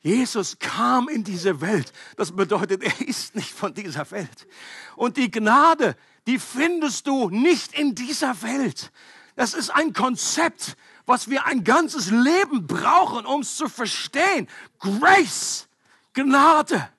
Jesus 0.00 0.58
kam 0.58 1.08
in 1.08 1.24
diese 1.24 1.62
Welt. 1.62 1.90
Das 2.16 2.32
bedeutet, 2.32 2.82
er 2.82 3.08
ist 3.08 3.34
nicht 3.34 3.50
von 3.50 3.72
dieser 3.72 4.10
Welt. 4.10 4.46
Und 4.94 5.16
die 5.16 5.30
Gnade, 5.30 5.96
die 6.26 6.38
findest 6.38 7.06
du 7.06 7.30
nicht 7.30 7.72
in 7.78 7.94
dieser 7.94 8.42
Welt. 8.42 8.92
Das 9.36 9.54
ist 9.54 9.70
ein 9.70 9.94
Konzept, 9.94 10.76
was 11.06 11.30
wir 11.30 11.46
ein 11.46 11.64
ganzes 11.64 12.10
Leben 12.10 12.66
brauchen, 12.66 13.24
um 13.24 13.40
es 13.40 13.56
zu 13.56 13.70
verstehen. 13.70 14.48
Grace, 14.78 15.66
Gnade, 16.12 16.90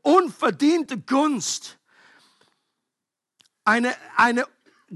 unverdiente 0.00 0.98
Gunst. 0.98 1.78
Eine, 3.64 3.94
eine 4.16 4.46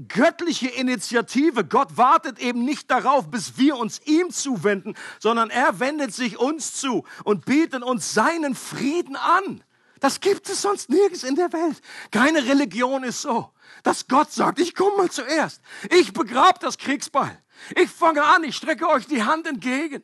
göttliche 0.07 0.67
Initiative. 0.67 1.65
Gott 1.65 1.97
wartet 1.97 2.39
eben 2.39 2.65
nicht 2.65 2.91
darauf, 2.91 3.29
bis 3.31 3.57
wir 3.57 3.77
uns 3.77 4.01
ihm 4.05 4.29
zuwenden, 4.29 4.95
sondern 5.19 5.49
er 5.49 5.79
wendet 5.79 6.13
sich 6.13 6.37
uns 6.37 6.73
zu 6.73 7.03
und 7.23 7.45
bietet 7.45 7.83
uns 7.83 8.13
seinen 8.13 8.55
Frieden 8.55 9.15
an. 9.15 9.63
Das 9.99 10.19
gibt 10.19 10.47
es 10.49 10.61
sonst 10.61 10.89
nirgends 10.89 11.23
in 11.23 11.35
der 11.35 11.51
Welt. 11.53 11.81
Keine 12.11 12.45
Religion 12.45 13.03
ist 13.03 13.21
so, 13.23 13.51
dass 13.81 14.07
Gott 14.07 14.31
sagt, 14.31 14.59
ich 14.59 14.75
komme 14.75 14.97
mal 14.97 15.09
zuerst. 15.09 15.61
Ich 15.89 16.13
begrab 16.13 16.59
das 16.59 16.77
Kriegsbeil. 16.77 17.41
Ich 17.75 17.89
fange 17.89 18.23
an, 18.23 18.43
ich 18.43 18.55
strecke 18.55 18.87
euch 18.87 19.07
die 19.07 19.23
Hand 19.23 19.47
entgegen. 19.47 20.03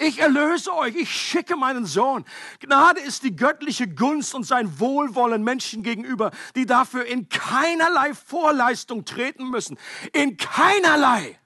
Ich 0.00 0.20
erlöse 0.20 0.72
euch, 0.74 0.94
ich 0.94 1.10
schicke 1.10 1.56
meinen 1.56 1.84
Sohn. 1.84 2.24
Gnade 2.60 3.00
ist 3.00 3.24
die 3.24 3.34
göttliche 3.34 3.88
Gunst 3.88 4.32
und 4.32 4.44
sein 4.44 4.78
Wohlwollen 4.78 5.42
Menschen 5.42 5.82
gegenüber, 5.82 6.30
die 6.54 6.66
dafür 6.66 7.04
in 7.04 7.28
keinerlei 7.28 8.14
Vorleistung 8.14 9.04
treten 9.04 9.50
müssen. 9.50 9.76
In 10.12 10.36
keinerlei. 10.36 11.36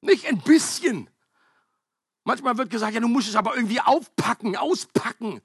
Nicht 0.00 0.26
ein 0.26 0.40
bisschen. 0.40 1.10
Manchmal 2.24 2.56
wird 2.56 2.70
gesagt, 2.70 2.94
ja, 2.94 3.00
du 3.00 3.08
musst 3.08 3.28
es 3.28 3.36
aber 3.36 3.54
irgendwie 3.54 3.80
aufpacken, 3.80 4.56
auspacken. 4.56 5.42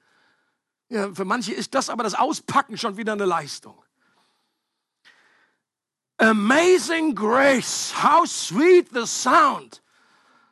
Ja, 0.88 1.14
für 1.14 1.26
manche 1.26 1.54
ist 1.54 1.76
das 1.76 1.90
aber 1.90 2.04
das 2.04 2.16
Auspacken 2.16 2.78
schon 2.78 2.96
wieder 2.96 3.12
eine 3.12 3.26
Leistung. 3.26 3.84
Amazing 6.18 7.14
grace, 7.14 7.94
how 8.02 8.26
sweet 8.26 8.88
the 8.94 9.06
sound 9.06 9.82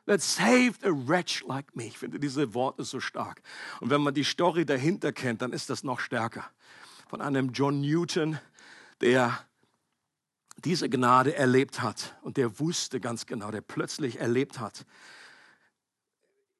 that 0.05 0.21
saved 0.21 0.85
a 0.85 0.91
wretch 0.91 1.43
like 1.47 1.75
me. 1.75 1.87
Ich 1.87 1.97
finde 1.97 2.19
diese 2.19 2.53
Worte 2.53 2.83
so 2.83 2.99
stark. 2.99 3.41
Und 3.79 3.89
wenn 3.89 4.01
man 4.01 4.13
die 4.13 4.23
Story 4.23 4.65
dahinter 4.65 5.11
kennt, 5.11 5.41
dann 5.41 5.53
ist 5.53 5.69
das 5.69 5.83
noch 5.83 5.99
stärker. 5.99 6.49
Von 7.07 7.21
einem 7.21 7.51
John 7.51 7.81
Newton, 7.81 8.39
der 9.01 9.45
diese 10.57 10.89
Gnade 10.89 11.35
erlebt 11.35 11.81
hat 11.81 12.15
und 12.21 12.37
der 12.37 12.59
wusste 12.59 12.99
ganz 12.99 13.25
genau, 13.25 13.51
der 13.51 13.61
plötzlich 13.61 14.19
erlebt 14.19 14.59
hat. 14.59 14.85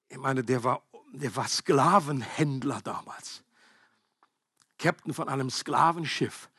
Ich 0.09 0.17
meine, 0.17 0.43
der 0.43 0.63
war, 0.63 0.83
der 1.11 1.35
war 1.35 1.47
Sklavenhändler 1.47 2.81
damals. 2.83 3.43
Captain 4.77 5.13
von 5.13 5.29
einem 5.29 5.49
Sklavenschiff. 5.49 6.49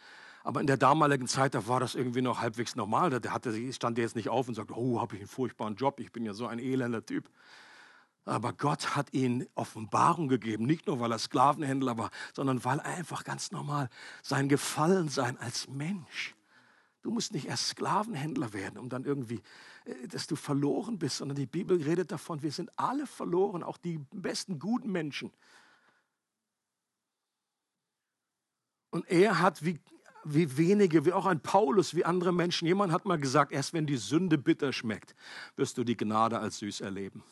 Aber 0.45 0.61
in 0.61 0.67
der 0.67 0.77
damaligen 0.77 1.27
Zeit, 1.27 1.55
da 1.55 1.67
war 1.67 1.81
das 1.81 1.95
irgendwie 1.95 2.21
noch 2.21 2.41
halbwegs 2.41 2.77
normal. 2.77 3.09
Da 3.19 3.31
hatte, 3.33 3.73
stand 3.73 3.97
der 3.97 4.05
jetzt 4.05 4.15
nicht 4.15 4.29
auf 4.29 4.47
und 4.47 4.55
sagte, 4.55 4.75
oh, 4.77 5.01
habe 5.01 5.17
ich 5.17 5.23
einen 5.23 5.29
furchtbaren 5.29 5.75
Job, 5.75 5.99
ich 6.01 6.13
bin 6.13 6.27
ja 6.27 6.35
so 6.35 6.47
ein 6.47 6.59
elender 6.59 7.05
Typ. 7.05 7.31
Aber 8.27 8.53
Gott 8.53 8.95
hat 8.95 9.15
ihm 9.15 9.47
Offenbarung 9.55 10.29
gegeben, 10.29 10.67
nicht 10.67 10.87
nur 10.87 11.01
weil 11.01 11.13
er 11.13 11.19
Sklavenhändler 11.19 11.97
war, 11.97 12.11
sondern 12.35 12.63
weil 12.63 12.79
er 12.79 12.97
einfach 12.97 13.25
ganz 13.25 13.53
normal 13.53 13.89
sein 14.23 14.51
Gefallensein 14.51 15.39
als 15.39 15.67
Mensch. 15.69 16.35
Du 17.01 17.11
musst 17.11 17.33
nicht 17.33 17.47
erst 17.47 17.69
Sklavenhändler 17.69 18.53
werden, 18.53 18.79
um 18.79 18.91
dann 18.91 19.05
irgendwie, 19.05 19.41
äh, 19.87 20.09
dass 20.09 20.27
du 20.27 20.37
verloren 20.37 20.99
bist, 20.99 21.19
sondern 21.19 21.37
die 21.37 21.47
Bibel 21.47 21.83
redet 21.83 22.13
davon, 22.13 22.43
wir 22.43 22.53
sind 22.53 22.71
alle 22.79 23.07
verloren, 23.07 23.63
auch 23.63 23.79
die 23.79 23.99
besten 24.13 24.59
guten 24.59 24.93
Menschen. 24.93 25.33
Und 28.91 29.11
er 29.11 29.41
hat, 29.41 29.65
wie 29.65 29.81
wie 30.25 30.57
wenige, 30.57 31.05
wie 31.05 31.13
auch 31.13 31.27
ein 31.27 31.41
Paulus, 31.41 31.95
wie 31.95 32.05
andere 32.05 32.33
Menschen. 32.33 32.67
Jemand 32.67 32.93
hat 32.93 33.05
mal 33.05 33.19
gesagt, 33.19 33.53
erst 33.53 33.73
wenn 33.73 33.87
die 33.87 33.97
Sünde 33.97 34.39
bitter 34.39 34.73
schmeckt, 34.73 35.15
wirst 35.57 35.79
du 35.79 35.85
die 35.85 35.97
Gnade 35.97 36.39
als 36.39 36.59
süß 36.59 36.81
erleben. 36.81 37.23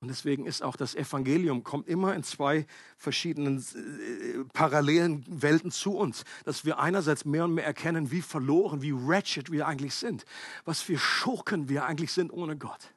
Und 0.00 0.08
deswegen 0.08 0.46
ist 0.46 0.62
auch 0.62 0.76
das 0.76 0.94
Evangelium, 0.94 1.64
kommt 1.64 1.88
immer 1.88 2.14
in 2.14 2.22
zwei 2.22 2.66
verschiedenen 2.98 3.58
äh, 3.58 4.44
parallelen 4.52 5.24
Welten 5.26 5.70
zu 5.70 5.96
uns, 5.96 6.24
dass 6.44 6.64
wir 6.66 6.78
einerseits 6.78 7.24
mehr 7.24 7.44
und 7.44 7.54
mehr 7.54 7.64
erkennen, 7.64 8.10
wie 8.10 8.20
verloren, 8.20 8.82
wie 8.82 8.92
wretched 8.92 9.50
wir 9.50 9.66
eigentlich 9.66 9.94
sind, 9.94 10.26
was 10.64 10.82
für 10.82 10.98
Schurken 10.98 11.68
wir 11.70 11.86
eigentlich 11.86 12.12
sind 12.12 12.30
ohne 12.30 12.56
Gott. 12.56 12.92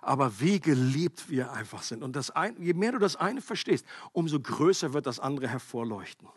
Aber 0.00 0.40
wie 0.40 0.60
geliebt 0.60 1.28
wir 1.28 1.52
einfach 1.52 1.82
sind. 1.82 2.04
Und 2.04 2.14
das 2.14 2.30
ein, 2.30 2.56
je 2.62 2.72
mehr 2.72 2.92
du 2.92 2.98
das 2.98 3.16
eine 3.16 3.42
verstehst, 3.42 3.84
umso 4.12 4.38
größer 4.38 4.94
wird 4.94 5.06
das 5.06 5.18
andere 5.18 5.48
hervorleuchten. 5.48 6.28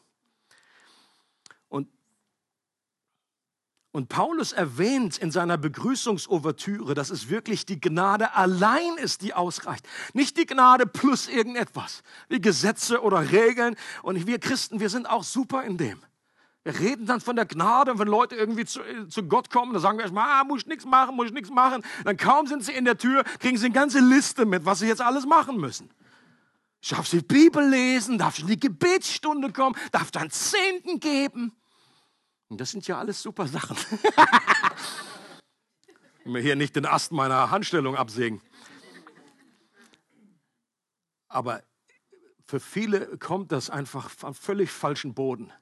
Und 3.92 4.08
Paulus 4.08 4.54
erwähnt 4.54 5.18
in 5.18 5.32
seiner 5.32 5.58
Begrüßungsouvertüre, 5.58 6.94
dass 6.94 7.10
es 7.10 7.30
wirklich 7.30 7.66
die 7.66 7.80
Gnade 7.80 8.34
allein 8.36 8.96
ist, 8.98 9.22
die 9.22 9.34
ausreicht. 9.34 9.86
Nicht 10.14 10.38
die 10.38 10.46
Gnade 10.46 10.86
plus 10.86 11.28
irgendetwas, 11.28 12.02
wie 12.30 12.40
Gesetze 12.40 13.02
oder 13.02 13.32
Regeln. 13.32 13.76
Und 14.02 14.26
wir 14.26 14.40
Christen, 14.40 14.80
wir 14.80 14.90
sind 14.90 15.10
auch 15.10 15.24
super 15.24 15.64
in 15.64 15.78
dem. 15.78 16.02
Wir 16.64 16.80
reden 16.80 17.06
dann 17.06 17.20
von 17.20 17.36
der 17.36 17.46
Gnade 17.46 17.92
und 17.92 18.00
wenn 18.00 18.08
Leute 18.08 18.36
irgendwie 18.36 18.66
zu, 18.66 18.82
zu 19.10 19.24
Gott 19.24 19.50
kommen, 19.50 19.74
dann 19.74 19.82
sagen 19.82 19.98
wir 19.98 20.04
erstmal, 20.04 20.28
ah, 20.30 20.44
muss 20.46 20.62
ich 20.62 20.68
nichts 20.68 20.86
machen, 20.86 21.16
muss 21.16 21.26
ich 21.26 21.34
nichts 21.34 21.50
machen. 21.50 21.84
Dann 22.06 22.16
kaum 22.18 22.48
sind 22.48 22.64
sie 22.64 22.74
in 22.74 22.86
der 22.86 22.98
Tür, 22.98 23.24
kriegen 23.40 23.58
sie 23.58 23.66
eine 23.66 23.74
ganze 23.74 24.00
Liste 24.00 24.46
mit, 24.46 24.64
was 24.64 24.80
sie 24.80 24.88
jetzt 24.88 25.02
alles 25.02 25.26
machen 25.26 25.58
müssen. 25.58 25.90
Ich 26.80 26.90
darf 26.90 27.08
sie 27.08 27.22
Bibel 27.22 27.68
lesen, 27.68 28.18
darf 28.18 28.40
in 28.40 28.48
die 28.48 28.60
Gebetsstunde 28.60 29.52
kommen, 29.52 29.76
darf 29.92 30.12
dann 30.12 30.30
Zehnten 30.30 31.00
geben. 31.00 31.52
Und 32.52 32.60
das 32.60 32.70
sind 32.72 32.86
ja 32.86 33.00
alles 33.00 33.22
super 33.22 33.48
Sachen. 33.48 33.78
ich 36.20 36.26
will 36.26 36.34
mir 36.34 36.42
hier 36.42 36.58
nicht 36.58 36.76
den 36.76 36.86
Ast 36.86 37.14
meiner 37.14 37.50
Handstellung 37.50 37.96
absägen. 37.96 38.42
Aber 41.30 41.64
für 42.46 42.60
viele 42.60 43.18
kommt 43.20 43.54
das 43.54 43.70
einfach 43.70 44.10
von 44.10 44.34
völlig 44.34 44.70
falschen 44.70 45.14
Boden. 45.14 45.54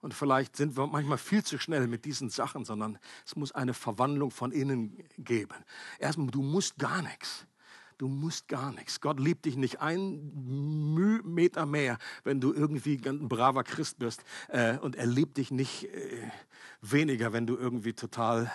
Und 0.00 0.14
vielleicht 0.14 0.56
sind 0.56 0.78
wir 0.78 0.86
manchmal 0.86 1.18
viel 1.18 1.44
zu 1.44 1.58
schnell 1.58 1.86
mit 1.86 2.06
diesen 2.06 2.30
Sachen, 2.30 2.64
sondern 2.64 2.98
es 3.26 3.36
muss 3.36 3.52
eine 3.52 3.74
Verwandlung 3.74 4.30
von 4.30 4.50
innen 4.50 4.96
geben. 5.18 5.62
Erstmal, 5.98 6.28
du 6.28 6.40
musst 6.40 6.78
gar 6.78 7.02
nichts. 7.02 7.44
Du 8.00 8.08
musst 8.08 8.48
gar 8.48 8.72
nichts. 8.72 9.02
Gott 9.02 9.20
liebt 9.20 9.44
dich 9.44 9.56
nicht 9.56 9.82
einen 9.82 11.22
Meter 11.22 11.66
mehr, 11.66 11.98
wenn 12.24 12.40
du 12.40 12.54
irgendwie 12.54 12.98
ein 13.06 13.28
braver 13.28 13.62
Christ 13.62 13.98
bist. 13.98 14.24
Äh, 14.48 14.78
und 14.78 14.96
er 14.96 15.04
liebt 15.04 15.36
dich 15.36 15.50
nicht 15.50 15.84
äh, 15.84 16.30
weniger, 16.80 17.34
wenn 17.34 17.46
du 17.46 17.58
irgendwie 17.58 17.92
total 17.92 18.50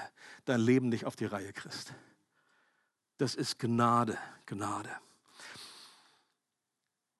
dein 0.45 0.61
Leben 0.61 0.89
nicht 0.89 1.05
auf 1.05 1.15
die 1.15 1.25
Reihe 1.25 1.53
kriegst. 1.53 1.93
Das 3.19 3.35
ist 3.35 3.59
Gnade, 3.59 4.17
Gnade. 4.47 4.89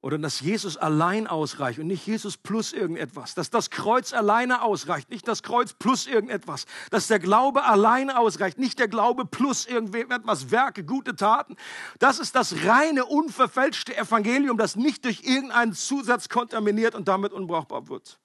Oder 0.06 0.20
dass 0.20 0.40
Jesus 0.40 0.78
allein 0.78 1.26
ausreicht 1.26 1.80
und 1.80 1.88
nicht 1.88 2.06
Jesus 2.06 2.38
plus 2.38 2.74
irgendetwas. 2.74 3.34
Dass 3.34 3.50
das 3.50 3.72
Kreuz 3.72 4.14
alleine 4.14 4.62
ausreicht, 4.62 5.10
nicht 5.10 5.28
das 5.28 5.42
Kreuz 5.42 5.74
plus 5.74 6.06
irgendetwas. 6.06 6.68
Dass 6.92 7.08
der 7.08 7.18
Glaube 7.18 7.64
alleine 7.64 8.20
ausreicht, 8.20 8.60
nicht 8.60 8.78
der 8.78 8.88
Glaube 8.88 9.26
plus 9.26 9.66
irgendetwas, 9.66 10.52
Werke, 10.52 10.84
gute 10.84 11.16
Taten. 11.16 11.56
Das 11.98 12.20
ist 12.20 12.36
das 12.36 12.54
reine, 12.68 13.06
unverfälschte 13.06 13.98
Evangelium, 13.98 14.60
das 14.60 14.76
nicht 14.76 15.06
durch 15.06 15.24
irgendeinen 15.24 15.74
Zusatz 15.74 16.30
kontaminiert 16.30 16.94
und 16.94 17.08
damit 17.08 17.34
unbrauchbar 17.34 17.90
wird. 17.90 18.20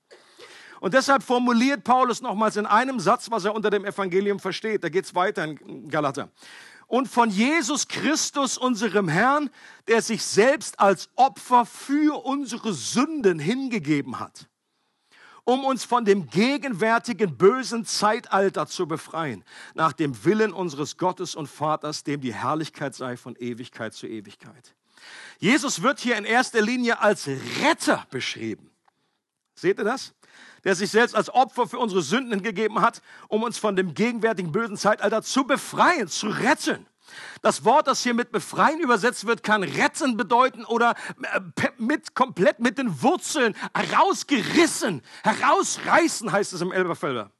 Und 0.80 0.92
deshalb 0.92 1.22
formuliert 1.22 1.82
Paulus 1.82 2.20
nochmals 2.20 2.56
in 2.56 2.66
einem 2.66 3.00
Satz, 3.00 3.30
was 3.30 3.46
er 3.46 3.54
unter 3.54 3.70
dem 3.70 3.86
Evangelium 3.86 4.38
versteht. 4.38 4.84
Da 4.84 4.90
geht 4.90 5.06
es 5.06 5.14
weiter 5.14 5.44
in 5.44 5.88
Galater 5.88 6.28
und 6.90 7.06
von 7.06 7.30
Jesus 7.30 7.86
Christus, 7.86 8.58
unserem 8.58 9.06
Herrn, 9.06 9.48
der 9.86 10.02
sich 10.02 10.24
selbst 10.24 10.80
als 10.80 11.08
Opfer 11.14 11.64
für 11.64 12.24
unsere 12.24 12.74
Sünden 12.74 13.38
hingegeben 13.38 14.18
hat, 14.18 14.48
um 15.44 15.64
uns 15.64 15.84
von 15.84 16.04
dem 16.04 16.28
gegenwärtigen 16.30 17.36
bösen 17.36 17.86
Zeitalter 17.86 18.66
zu 18.66 18.88
befreien, 18.88 19.44
nach 19.74 19.92
dem 19.92 20.24
Willen 20.24 20.52
unseres 20.52 20.96
Gottes 20.96 21.36
und 21.36 21.46
Vaters, 21.46 22.02
dem 22.02 22.20
die 22.20 22.34
Herrlichkeit 22.34 22.96
sei 22.96 23.16
von 23.16 23.36
Ewigkeit 23.36 23.94
zu 23.94 24.08
Ewigkeit. 24.08 24.74
Jesus 25.38 25.82
wird 25.82 26.00
hier 26.00 26.18
in 26.18 26.24
erster 26.24 26.60
Linie 26.60 27.00
als 27.00 27.28
Retter 27.62 28.04
beschrieben. 28.10 28.68
Seht 29.54 29.78
ihr 29.78 29.84
das? 29.84 30.12
Der 30.64 30.74
sich 30.74 30.90
selbst 30.90 31.14
als 31.14 31.30
Opfer 31.30 31.66
für 31.66 31.78
unsere 31.78 32.02
Sünden 32.02 32.42
gegeben 32.42 32.80
hat, 32.80 33.02
um 33.28 33.42
uns 33.42 33.58
von 33.58 33.76
dem 33.76 33.94
gegenwärtigen 33.94 34.52
bösen 34.52 34.76
Zeitalter 34.76 35.22
zu 35.22 35.44
befreien, 35.44 36.08
zu 36.08 36.28
retten. 36.28 36.86
Das 37.42 37.64
Wort, 37.64 37.86
das 37.86 38.02
hier 38.02 38.14
mit 38.14 38.30
befreien 38.30 38.80
übersetzt 38.80 39.26
wird, 39.26 39.42
kann 39.42 39.62
retten 39.62 40.16
bedeuten 40.16 40.64
oder 40.64 40.94
äh, 41.22 41.68
mit, 41.78 42.14
komplett 42.14 42.60
mit 42.60 42.78
den 42.78 43.02
Wurzeln 43.02 43.56
herausgerissen, 43.74 45.02
herausreißen 45.24 46.30
heißt 46.30 46.52
es 46.52 46.60
im 46.60 46.72
Elberfelder. 46.72 47.32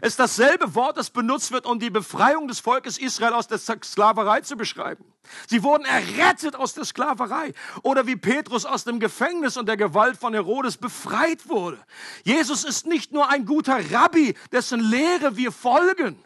Es 0.00 0.10
ist 0.10 0.18
dasselbe 0.18 0.74
Wort, 0.74 0.96
das 0.96 1.10
benutzt 1.10 1.50
wird, 1.50 1.66
um 1.66 1.78
die 1.78 1.90
Befreiung 1.90 2.48
des 2.48 2.60
Volkes 2.60 2.98
Israel 2.98 3.32
aus 3.32 3.48
der 3.48 3.58
Sklaverei 3.58 4.42
zu 4.42 4.56
beschreiben. 4.56 5.04
Sie 5.48 5.62
wurden 5.62 5.84
errettet 5.84 6.54
aus 6.54 6.74
der 6.74 6.84
Sklaverei 6.84 7.54
oder 7.82 8.06
wie 8.06 8.16
Petrus 8.16 8.66
aus 8.66 8.84
dem 8.84 9.00
Gefängnis 9.00 9.56
und 9.56 9.66
der 9.66 9.76
Gewalt 9.76 10.18
von 10.18 10.34
Herodes 10.34 10.76
befreit 10.76 11.48
wurde. 11.48 11.78
Jesus 12.24 12.64
ist 12.64 12.86
nicht 12.86 13.12
nur 13.12 13.30
ein 13.30 13.46
guter 13.46 13.78
Rabbi, 13.90 14.34
dessen 14.52 14.80
Lehre 14.80 15.36
wir 15.36 15.50
folgen. 15.50 16.22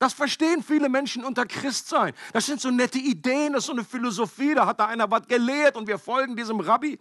Das 0.00 0.12
verstehen 0.12 0.62
viele 0.62 0.88
Menschen 0.88 1.24
unter 1.24 1.44
Christsein. 1.44 2.12
Das 2.32 2.46
sind 2.46 2.60
so 2.60 2.70
nette 2.70 2.98
Ideen, 2.98 3.52
das 3.52 3.64
ist 3.64 3.66
so 3.66 3.72
eine 3.72 3.84
Philosophie, 3.84 4.54
da 4.54 4.66
hat 4.66 4.78
da 4.80 4.86
einer 4.86 5.10
was 5.10 5.26
gelehrt 5.26 5.76
und 5.76 5.88
wir 5.88 5.98
folgen 5.98 6.36
diesem 6.36 6.60
Rabbi. 6.60 6.98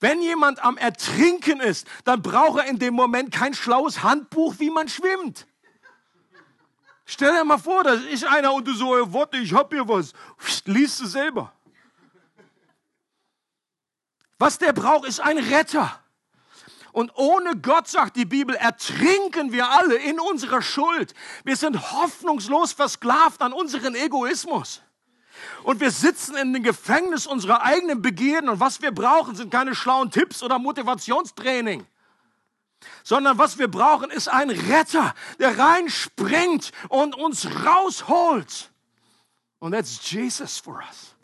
Wenn 0.00 0.20
jemand 0.20 0.62
am 0.62 0.76
Ertrinken 0.76 1.60
ist, 1.60 1.86
dann 2.04 2.20
braucht 2.22 2.60
er 2.60 2.66
in 2.66 2.78
dem 2.78 2.94
Moment 2.94 3.32
kein 3.32 3.54
schlaues 3.54 4.02
Handbuch, 4.02 4.54
wie 4.58 4.70
man 4.70 4.88
schwimmt. 4.88 5.46
Stell 7.06 7.32
dir 7.32 7.44
mal 7.44 7.58
vor, 7.58 7.84
da 7.84 7.94
ist 7.94 8.24
einer 8.24 8.52
und 8.52 8.66
du 8.66 8.74
so, 8.74 8.86
warte, 9.12 9.38
ich 9.38 9.54
hab 9.54 9.72
hier 9.72 9.88
was. 9.88 10.12
Liest 10.64 11.00
du 11.00 11.06
selber. 11.06 11.52
Was 14.38 14.58
der 14.58 14.72
braucht, 14.72 15.06
ist 15.06 15.20
ein 15.20 15.38
Retter. 15.38 16.00
Und 16.92 17.12
ohne 17.14 17.56
Gott, 17.56 17.88
sagt 17.88 18.16
die 18.16 18.24
Bibel, 18.24 18.54
ertrinken 18.54 19.52
wir 19.52 19.68
alle 19.70 19.96
in 19.96 20.18
unserer 20.18 20.62
Schuld. 20.62 21.14
Wir 21.44 21.56
sind 21.56 21.92
hoffnungslos 21.92 22.72
versklavt 22.72 23.40
an 23.40 23.52
unseren 23.52 23.94
Egoismus. 23.94 24.82
Und 25.62 25.80
wir 25.80 25.90
sitzen 25.90 26.36
in 26.36 26.52
dem 26.52 26.62
Gefängnis 26.62 27.26
unserer 27.26 27.62
eigenen 27.62 28.02
Begierden. 28.02 28.48
Und 28.48 28.60
was 28.60 28.82
wir 28.82 28.92
brauchen, 28.92 29.34
sind 29.34 29.50
keine 29.50 29.74
schlauen 29.74 30.10
Tipps 30.10 30.42
oder 30.42 30.58
Motivationstraining. 30.58 31.86
Sondern 33.02 33.38
was 33.38 33.58
wir 33.58 33.68
brauchen, 33.68 34.10
ist 34.10 34.28
ein 34.28 34.50
Retter, 34.50 35.14
der 35.38 35.58
reinspringt 35.58 36.72
und 36.88 37.16
uns 37.16 37.48
rausholt. 37.64 38.70
Und 39.58 39.72
that's 39.72 40.10
Jesus 40.10 40.58
for 40.58 40.82
us 40.86 41.15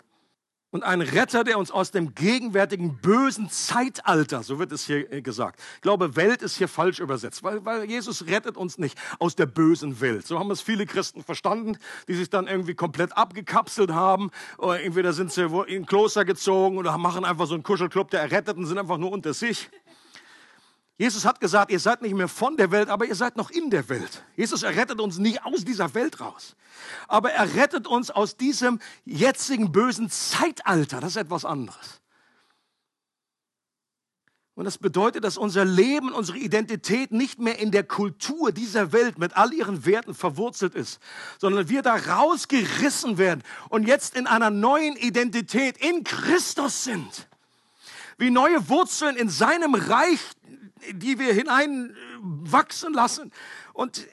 und 0.72 0.82
ein 0.82 1.02
Retter, 1.02 1.44
der 1.44 1.58
uns 1.58 1.70
aus 1.70 1.90
dem 1.90 2.14
gegenwärtigen 2.14 2.96
bösen 2.96 3.50
Zeitalter, 3.50 4.42
so 4.42 4.58
wird 4.58 4.72
es 4.72 4.86
hier 4.86 5.12
äh, 5.12 5.20
gesagt. 5.20 5.60
Ich 5.76 5.82
glaube, 5.82 6.16
Welt 6.16 6.42
ist 6.42 6.56
hier 6.56 6.66
falsch 6.66 6.98
übersetzt, 6.98 7.42
weil, 7.42 7.64
weil 7.64 7.84
Jesus 7.84 8.26
rettet 8.26 8.56
uns 8.56 8.78
nicht 8.78 8.98
aus 9.18 9.36
der 9.36 9.46
bösen 9.46 10.00
Welt. 10.00 10.26
So 10.26 10.38
haben 10.38 10.50
es 10.50 10.62
viele 10.62 10.86
Christen 10.86 11.22
verstanden, 11.22 11.76
die 12.08 12.14
sich 12.14 12.30
dann 12.30 12.48
irgendwie 12.48 12.74
komplett 12.74 13.16
abgekapselt 13.16 13.92
haben. 13.92 14.30
Oder 14.56 14.82
entweder 14.82 15.12
sind 15.12 15.30
sie 15.30 15.42
in 15.42 15.82
ein 15.82 15.86
Kloster 15.86 16.24
gezogen 16.24 16.78
oder 16.78 16.96
machen 16.96 17.24
einfach 17.24 17.46
so 17.46 17.54
einen 17.54 17.62
Kuschelclub 17.62 18.10
der 18.10 18.22
Erretteten, 18.22 18.64
sind 18.64 18.78
einfach 18.78 18.98
nur 18.98 19.12
unter 19.12 19.34
sich. 19.34 19.70
Jesus 20.98 21.24
hat 21.24 21.40
gesagt, 21.40 21.70
ihr 21.70 21.80
seid 21.80 22.02
nicht 22.02 22.14
mehr 22.14 22.28
von 22.28 22.56
der 22.56 22.70
Welt, 22.70 22.88
aber 22.88 23.06
ihr 23.06 23.14
seid 23.14 23.36
noch 23.36 23.50
in 23.50 23.70
der 23.70 23.88
Welt. 23.88 24.24
Jesus 24.36 24.62
errettet 24.62 25.00
uns 25.00 25.18
nicht 25.18 25.44
aus 25.44 25.64
dieser 25.64 25.94
Welt 25.94 26.20
raus, 26.20 26.54
aber 27.08 27.32
er 27.32 27.54
rettet 27.54 27.86
uns 27.86 28.10
aus 28.10 28.36
diesem 28.36 28.78
jetzigen 29.04 29.72
bösen 29.72 30.10
Zeitalter. 30.10 31.00
Das 31.00 31.10
ist 31.10 31.16
etwas 31.16 31.44
anderes. 31.44 32.02
Und 34.54 34.66
das 34.66 34.76
bedeutet, 34.76 35.24
dass 35.24 35.38
unser 35.38 35.64
Leben, 35.64 36.12
unsere 36.12 36.36
Identität 36.36 37.10
nicht 37.10 37.38
mehr 37.38 37.58
in 37.58 37.70
der 37.70 37.84
Kultur 37.84 38.52
dieser 38.52 38.92
Welt 38.92 39.18
mit 39.18 39.34
all 39.34 39.52
ihren 39.54 39.86
Werten 39.86 40.14
verwurzelt 40.14 40.74
ist, 40.74 41.00
sondern 41.38 41.70
wir 41.70 41.80
da 41.80 41.96
rausgerissen 41.96 43.16
werden 43.16 43.42
und 43.70 43.88
jetzt 43.88 44.14
in 44.14 44.26
einer 44.26 44.50
neuen 44.50 44.96
Identität 44.96 45.78
in 45.78 46.04
Christus 46.04 46.84
sind. 46.84 47.28
Wie 48.18 48.28
neue 48.30 48.68
Wurzeln 48.68 49.16
in 49.16 49.30
seinem 49.30 49.74
Reich 49.74 50.20
die 50.90 51.18
wir 51.18 51.32
hineinwachsen 51.32 52.92
lassen. 52.92 53.30
Und 53.72 54.06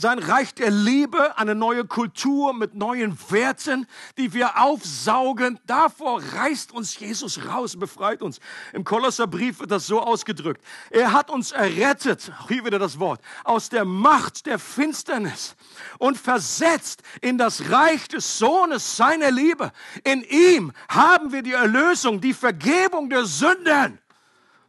sein 0.00 0.18
Reich 0.18 0.54
der 0.54 0.70
Liebe, 0.70 1.36
eine 1.36 1.54
neue 1.54 1.84
Kultur 1.84 2.54
mit 2.54 2.74
neuen 2.74 3.18
Werten, 3.28 3.86
die 4.16 4.32
wir 4.32 4.58
aufsaugen. 4.58 5.58
Davor 5.66 6.22
reißt 6.22 6.72
uns 6.72 6.98
Jesus 6.98 7.44
raus, 7.46 7.78
befreit 7.78 8.22
uns. 8.22 8.40
Im 8.72 8.84
Kolosserbrief 8.84 9.60
wird 9.60 9.70
das 9.70 9.86
so 9.86 10.00
ausgedrückt. 10.00 10.64
Er 10.90 11.12
hat 11.12 11.28
uns 11.28 11.52
errettet, 11.52 12.32
hier 12.48 12.64
wieder 12.64 12.78
das 12.78 12.98
Wort, 12.98 13.20
aus 13.44 13.68
der 13.68 13.84
Macht 13.84 14.46
der 14.46 14.58
Finsternis 14.58 15.56
und 15.98 16.16
versetzt 16.16 17.02
in 17.20 17.36
das 17.36 17.70
Reich 17.70 18.08
des 18.08 18.38
Sohnes 18.38 18.96
seiner 18.96 19.30
Liebe. 19.30 19.72
In 20.04 20.22
ihm 20.22 20.72
haben 20.88 21.32
wir 21.32 21.42
die 21.42 21.52
Erlösung, 21.52 22.20
die 22.20 22.34
Vergebung 22.34 23.10
der 23.10 23.24
Sünden. 23.24 23.98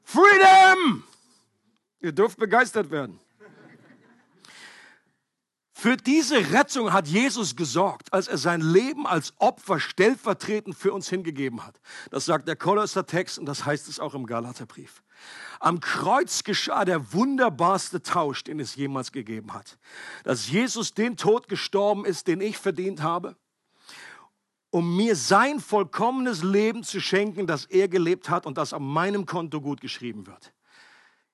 Freedom! 0.03 1.03
Ihr 1.99 2.11
dürft 2.11 2.37
begeistert 2.37 2.89
werden. 2.89 3.19
Für 5.81 5.97
diese 5.97 6.51
Rettung 6.51 6.93
hat 6.93 7.07
Jesus 7.07 7.55
gesorgt, 7.55 8.13
als 8.13 8.27
er 8.27 8.37
sein 8.37 8.61
Leben 8.61 9.07
als 9.07 9.33
Opfer 9.39 9.79
stellvertretend 9.79 10.75
für 10.75 10.93
uns 10.93 11.09
hingegeben 11.09 11.65
hat. 11.65 11.81
Das 12.11 12.25
sagt 12.25 12.47
der 12.47 12.55
Kolosser 12.55 13.07
Text 13.07 13.39
und 13.39 13.47
das 13.47 13.65
heißt 13.65 13.89
es 13.89 13.99
auch 13.99 14.13
im 14.13 14.27
Galaterbrief. 14.27 15.01
Am 15.59 15.79
Kreuz 15.79 16.43
geschah 16.43 16.85
der 16.85 17.13
wunderbarste 17.13 18.03
Tausch, 18.03 18.43
den 18.43 18.59
es 18.59 18.75
jemals 18.75 19.11
gegeben 19.11 19.55
hat. 19.55 19.79
Dass 20.23 20.51
Jesus 20.51 20.93
den 20.93 21.17
Tod 21.17 21.47
gestorben 21.47 22.05
ist, 22.05 22.27
den 22.27 22.41
ich 22.41 22.59
verdient 22.59 23.01
habe, 23.01 23.35
um 24.71 24.95
mir 24.95 25.15
sein 25.15 25.59
vollkommenes 25.59 26.43
Leben 26.43 26.83
zu 26.83 26.99
schenken, 27.01 27.45
das 27.45 27.65
er 27.65 27.87
gelebt 27.87 28.29
hat 28.29 28.45
und 28.45 28.57
das 28.57 28.73
auf 28.73 28.81
meinem 28.81 29.25
Konto 29.25 29.61
gut 29.61 29.81
geschrieben 29.81 30.25
wird. 30.25 30.53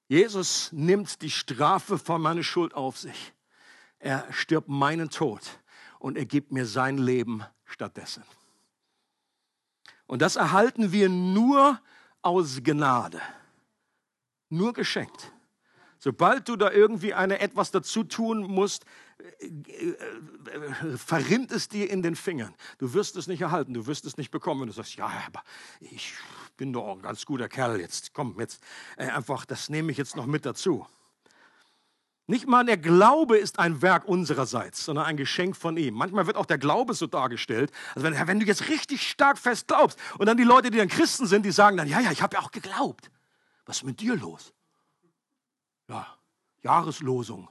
Jesus 0.08 0.72
nimmt 0.72 1.22
die 1.22 1.30
Strafe 1.30 1.98
von 1.98 2.22
meiner 2.22 2.44
Schuld 2.44 2.74
auf 2.74 2.98
sich. 2.98 3.34
Er 4.00 4.26
stirbt 4.32 4.70
meinen 4.70 5.10
Tod 5.10 5.42
und 6.00 6.18
er 6.18 6.26
gibt 6.26 6.52
mir 6.52 6.66
sein 6.66 6.98
Leben 6.98 7.44
stattdessen. 7.66 8.24
Und 10.08 10.22
das 10.22 10.36
erhalten 10.36 10.92
wir 10.92 11.10
nur 11.10 11.80
aus 12.22 12.64
Gnade, 12.64 13.22
nur 14.50 14.74
geschenkt. 14.74 15.32
Sobald 16.00 16.48
du 16.48 16.56
da 16.56 16.72
irgendwie 16.72 17.14
eine 17.14 17.40
etwas 17.40 17.72
dazu 17.72 18.04
tun 18.04 18.44
musst, 18.44 18.86
verrinnt 20.98 21.52
es 21.52 21.68
dir 21.70 21.90
in 21.90 22.02
den 22.02 22.16
Fingern. 22.16 22.54
Du 22.78 22.94
wirst 22.94 23.16
es 23.16 23.28
nicht 23.28 23.42
erhalten, 23.42 23.74
du 23.74 23.88
wirst 23.88 24.06
es 24.06 24.18
nicht 24.18 24.32
bekommen. 24.32 24.62
Wenn 24.62 24.68
du 24.68 24.74
sagst, 24.74 24.96
ja, 24.96 25.12
aber 25.26 25.44
ich 25.80 26.14
bin 26.56 26.74
doch 26.74 26.92
ein 26.92 27.02
ganz 27.02 27.26
guter 27.26 27.50
Kerl 27.50 27.80
jetzt. 27.80 28.14
Komm, 28.14 28.40
jetzt 28.40 28.62
äh, 28.98 29.08
einfach, 29.08 29.46
das 29.46 29.70
nehme 29.70 29.92
ich 29.92 29.98
jetzt 29.98 30.16
noch 30.16 30.26
mit 30.26 30.46
dazu. 30.46 30.86
Nicht 32.30 32.46
mal 32.46 32.66
der 32.66 32.78
Glaube 32.78 33.38
ist 33.38 33.58
ein 33.58 33.82
Werk 33.82 34.06
unsererseits, 34.06 34.84
sondern 34.84 35.06
ein 35.06 35.16
Geschenk 35.16 35.56
von 35.56 35.78
ihm. 35.78 35.94
Manchmal 35.94 36.28
wird 36.28 36.36
auch 36.36 36.46
der 36.46 36.58
Glaube 36.58 36.94
so 36.94 37.08
dargestellt. 37.08 37.72
Also 37.96 38.06
wenn, 38.06 38.28
wenn 38.28 38.40
du 38.40 38.46
jetzt 38.46 38.68
richtig 38.68 39.10
stark 39.10 39.38
fest 39.38 39.68
glaubst 39.68 39.98
und 40.20 40.26
dann 40.26 40.36
die 40.36 40.44
Leute, 40.44 40.70
die 40.70 40.78
dann 40.78 40.90
Christen 40.90 41.26
sind, 41.26 41.46
die 41.46 41.52
sagen 41.52 41.78
dann, 41.78 41.88
ja, 41.88 42.02
ja, 42.02 42.12
ich 42.12 42.22
habe 42.22 42.36
ja 42.36 42.42
auch 42.42 42.52
geglaubt. 42.52 43.10
Was 43.66 43.78
ist 43.78 43.84
mit 43.84 44.02
dir 44.02 44.18
los? 44.18 44.54
Ja, 45.88 46.06
Jahreslosung. 46.64 47.50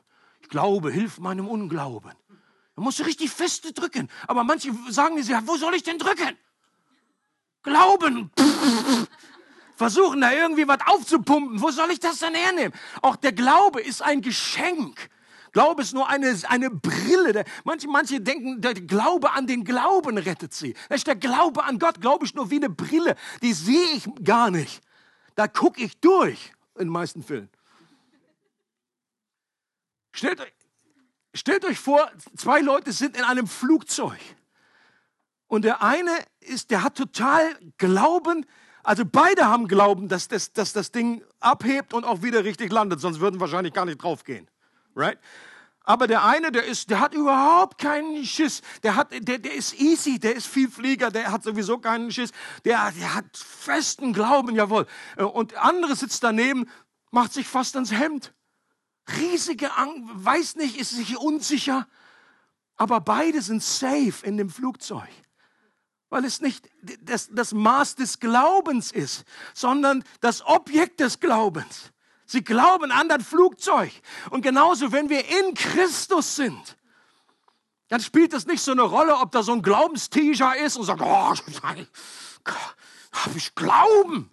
Glaube, 0.48 0.90
hilf 0.90 1.18
meinem 1.18 1.48
Unglauben. 1.48 2.12
Musst 2.76 2.98
du 2.98 3.04
richtig 3.04 3.30
feste 3.30 3.72
drücken. 3.72 4.08
Aber 4.26 4.44
manche 4.44 4.70
sagen 4.90 5.20
dir, 5.20 5.42
wo 5.46 5.56
soll 5.56 5.74
ich 5.74 5.82
denn 5.82 5.98
drücken? 5.98 6.36
Glauben. 7.62 8.30
Versuchen 9.76 10.20
da 10.20 10.32
irgendwie 10.32 10.68
was 10.68 10.78
aufzupumpen. 10.86 11.60
Wo 11.60 11.70
soll 11.70 11.90
ich 11.90 12.00
das 12.00 12.18
denn 12.18 12.34
hernehmen? 12.34 12.72
Auch 13.02 13.16
der 13.16 13.32
Glaube 13.32 13.80
ist 13.80 14.02
ein 14.02 14.22
Geschenk. 14.22 15.10
Glaube 15.52 15.82
ist 15.82 15.94
nur 15.94 16.08
eine, 16.08 16.38
eine 16.48 16.70
Brille. 16.70 17.44
Manche, 17.64 17.88
manche 17.88 18.20
denken, 18.20 18.60
der 18.60 18.74
Glaube 18.74 19.32
an 19.32 19.46
den 19.46 19.64
Glauben 19.64 20.18
rettet 20.18 20.52
sie. 20.52 20.74
Der 20.90 21.16
Glaube 21.16 21.64
an 21.64 21.78
Gott, 21.78 22.00
glaube 22.00 22.26
ich, 22.26 22.34
nur 22.34 22.50
wie 22.50 22.56
eine 22.56 22.68
Brille. 22.68 23.16
Die 23.42 23.54
sehe 23.54 23.86
ich 23.94 24.06
gar 24.22 24.50
nicht. 24.50 24.82
Da 25.34 25.48
gucke 25.48 25.82
ich 25.82 25.98
durch, 26.00 26.52
in 26.74 26.86
den 26.86 26.88
meisten 26.88 27.22
Fällen. 27.22 27.48
Stellt 30.16 30.40
euch, 30.40 30.52
stellt 31.34 31.64
euch 31.66 31.78
vor, 31.78 32.10
zwei 32.36 32.60
Leute 32.60 32.92
sind 32.92 33.16
in 33.16 33.24
einem 33.24 33.46
Flugzeug. 33.46 34.18
Und 35.46 35.64
der 35.64 35.82
eine 35.82 36.10
ist, 36.40 36.70
der 36.70 36.82
hat 36.82 36.96
total 36.96 37.54
Glauben, 37.76 38.46
also 38.82 39.04
beide 39.04 39.46
haben 39.46 39.68
Glauben, 39.68 40.08
dass 40.08 40.28
das, 40.28 40.52
dass 40.52 40.72
das 40.72 40.90
Ding 40.90 41.22
abhebt 41.40 41.92
und 41.92 42.04
auch 42.04 42.22
wieder 42.22 42.44
richtig 42.44 42.72
landet, 42.72 43.00
sonst 43.00 43.20
würden 43.20 43.40
wahrscheinlich 43.40 43.74
gar 43.74 43.84
nicht 43.84 44.02
draufgehen. 44.02 44.48
Right? 44.94 45.18
Aber 45.82 46.06
der 46.06 46.24
eine, 46.24 46.50
der 46.50 46.64
ist, 46.64 46.88
der 46.88 47.00
hat 47.00 47.12
überhaupt 47.12 47.78
keinen 47.78 48.24
Schiss. 48.24 48.62
Der 48.82 48.96
hat, 48.96 49.12
der, 49.12 49.38
der 49.38 49.54
ist 49.54 49.78
easy, 49.78 50.18
der 50.18 50.34
ist 50.34 50.46
viel 50.46 50.70
Flieger, 50.70 51.10
der 51.10 51.30
hat 51.30 51.44
sowieso 51.44 51.78
keinen 51.78 52.10
Schiss. 52.10 52.30
Der, 52.64 52.90
der 52.92 53.14
hat 53.14 53.36
festen 53.36 54.12
Glauben, 54.12 54.54
jawohl. 54.56 54.86
Und 55.16 55.52
der 55.52 55.62
andere 55.64 55.94
sitzt 55.94 56.24
daneben, 56.24 56.68
macht 57.10 57.34
sich 57.34 57.46
fast 57.46 57.76
ans 57.76 57.92
Hemd. 57.92 58.32
Riesige 59.08 59.76
Angst, 59.76 60.02
weiß 60.14 60.56
nicht, 60.56 60.78
ist 60.78 60.90
sich 60.90 61.16
unsicher. 61.16 61.86
Aber 62.76 63.00
beide 63.00 63.40
sind 63.40 63.62
safe 63.62 64.24
in 64.24 64.36
dem 64.36 64.50
Flugzeug. 64.50 65.08
Weil 66.08 66.24
es 66.24 66.40
nicht 66.40 66.68
das, 67.00 67.28
das 67.32 67.52
Maß 67.52 67.96
des 67.96 68.20
Glaubens 68.20 68.92
ist, 68.92 69.24
sondern 69.54 70.04
das 70.20 70.44
Objekt 70.44 71.00
des 71.00 71.20
Glaubens. 71.20 71.92
Sie 72.26 72.42
glauben 72.42 72.90
an 72.90 73.08
das 73.08 73.26
Flugzeug. 73.26 73.92
Und 74.30 74.42
genauso, 74.42 74.92
wenn 74.92 75.08
wir 75.08 75.24
in 75.26 75.54
Christus 75.54 76.36
sind, 76.36 76.76
dann 77.88 78.00
spielt 78.00 78.32
es 78.32 78.46
nicht 78.46 78.62
so 78.62 78.72
eine 78.72 78.82
Rolle, 78.82 79.16
ob 79.16 79.30
da 79.30 79.42
so 79.42 79.52
ein 79.52 79.62
Glaubensteacher 79.62 80.56
ist 80.56 80.76
und 80.76 80.84
sagt, 80.84 81.00
oh, 81.00 81.34
habe 83.12 83.36
ich 83.36 83.54
Glauben. 83.54 84.30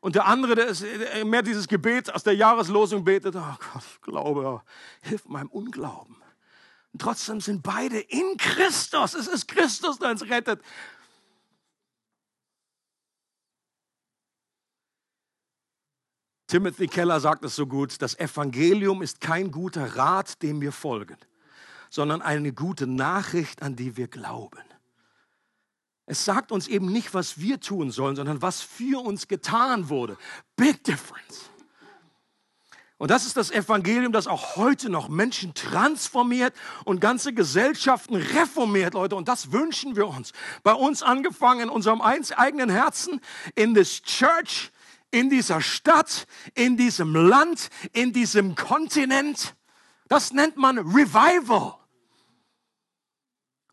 Und 0.00 0.14
der 0.14 0.26
andere, 0.26 0.54
der 0.54 0.66
ist 0.68 0.84
mehr 1.24 1.42
dieses 1.42 1.68
Gebet 1.68 2.12
aus 2.14 2.22
der 2.22 2.34
Jahreslosung 2.34 3.04
betet, 3.04 3.36
oh 3.36 3.56
Gott, 3.72 3.84
ich 3.92 4.00
glaube, 4.00 4.62
hilf 5.02 5.26
meinem 5.26 5.50
Unglauben. 5.50 6.16
Und 6.92 7.02
trotzdem 7.02 7.40
sind 7.40 7.62
beide 7.62 8.00
in 8.00 8.36
Christus. 8.38 9.14
Es 9.14 9.26
ist 9.26 9.46
Christus, 9.46 9.98
der 9.98 10.10
uns 10.10 10.22
rettet. 10.22 10.62
Timothy 16.46 16.88
Keller 16.88 17.20
sagt 17.20 17.44
es 17.44 17.54
so 17.54 17.64
gut, 17.64 18.02
das 18.02 18.18
Evangelium 18.18 19.02
ist 19.02 19.20
kein 19.20 19.52
guter 19.52 19.96
Rat, 19.96 20.42
dem 20.42 20.60
wir 20.60 20.72
folgen, 20.72 21.16
sondern 21.90 22.22
eine 22.22 22.52
gute 22.52 22.88
Nachricht, 22.88 23.62
an 23.62 23.76
die 23.76 23.96
wir 23.96 24.08
glauben. 24.08 24.64
Es 26.10 26.24
sagt 26.24 26.50
uns 26.50 26.66
eben 26.66 26.90
nicht, 26.90 27.14
was 27.14 27.38
wir 27.38 27.60
tun 27.60 27.92
sollen, 27.92 28.16
sondern 28.16 28.42
was 28.42 28.62
für 28.62 29.00
uns 29.00 29.28
getan 29.28 29.90
wurde. 29.90 30.18
Big 30.56 30.82
difference. 30.82 31.48
Und 32.98 33.12
das 33.12 33.26
ist 33.26 33.36
das 33.36 33.52
Evangelium, 33.52 34.10
das 34.10 34.26
auch 34.26 34.56
heute 34.56 34.90
noch 34.90 35.08
Menschen 35.08 35.54
transformiert 35.54 36.52
und 36.84 37.00
ganze 37.00 37.32
Gesellschaften 37.32 38.16
reformiert, 38.16 38.94
Leute. 38.94 39.14
Und 39.14 39.28
das 39.28 39.52
wünschen 39.52 39.94
wir 39.94 40.08
uns. 40.08 40.32
Bei 40.64 40.72
uns 40.72 41.04
angefangen 41.04 41.60
in 41.60 41.68
unserem 41.68 42.00
eigenen 42.00 42.70
Herzen, 42.70 43.20
in 43.54 43.74
this 43.74 44.02
church, 44.02 44.72
in 45.12 45.30
dieser 45.30 45.60
Stadt, 45.60 46.26
in 46.54 46.76
diesem 46.76 47.14
Land, 47.14 47.70
in 47.92 48.12
diesem 48.12 48.56
Kontinent. 48.56 49.54
Das 50.08 50.32
nennt 50.32 50.56
man 50.56 50.76
Revival. 50.76 51.79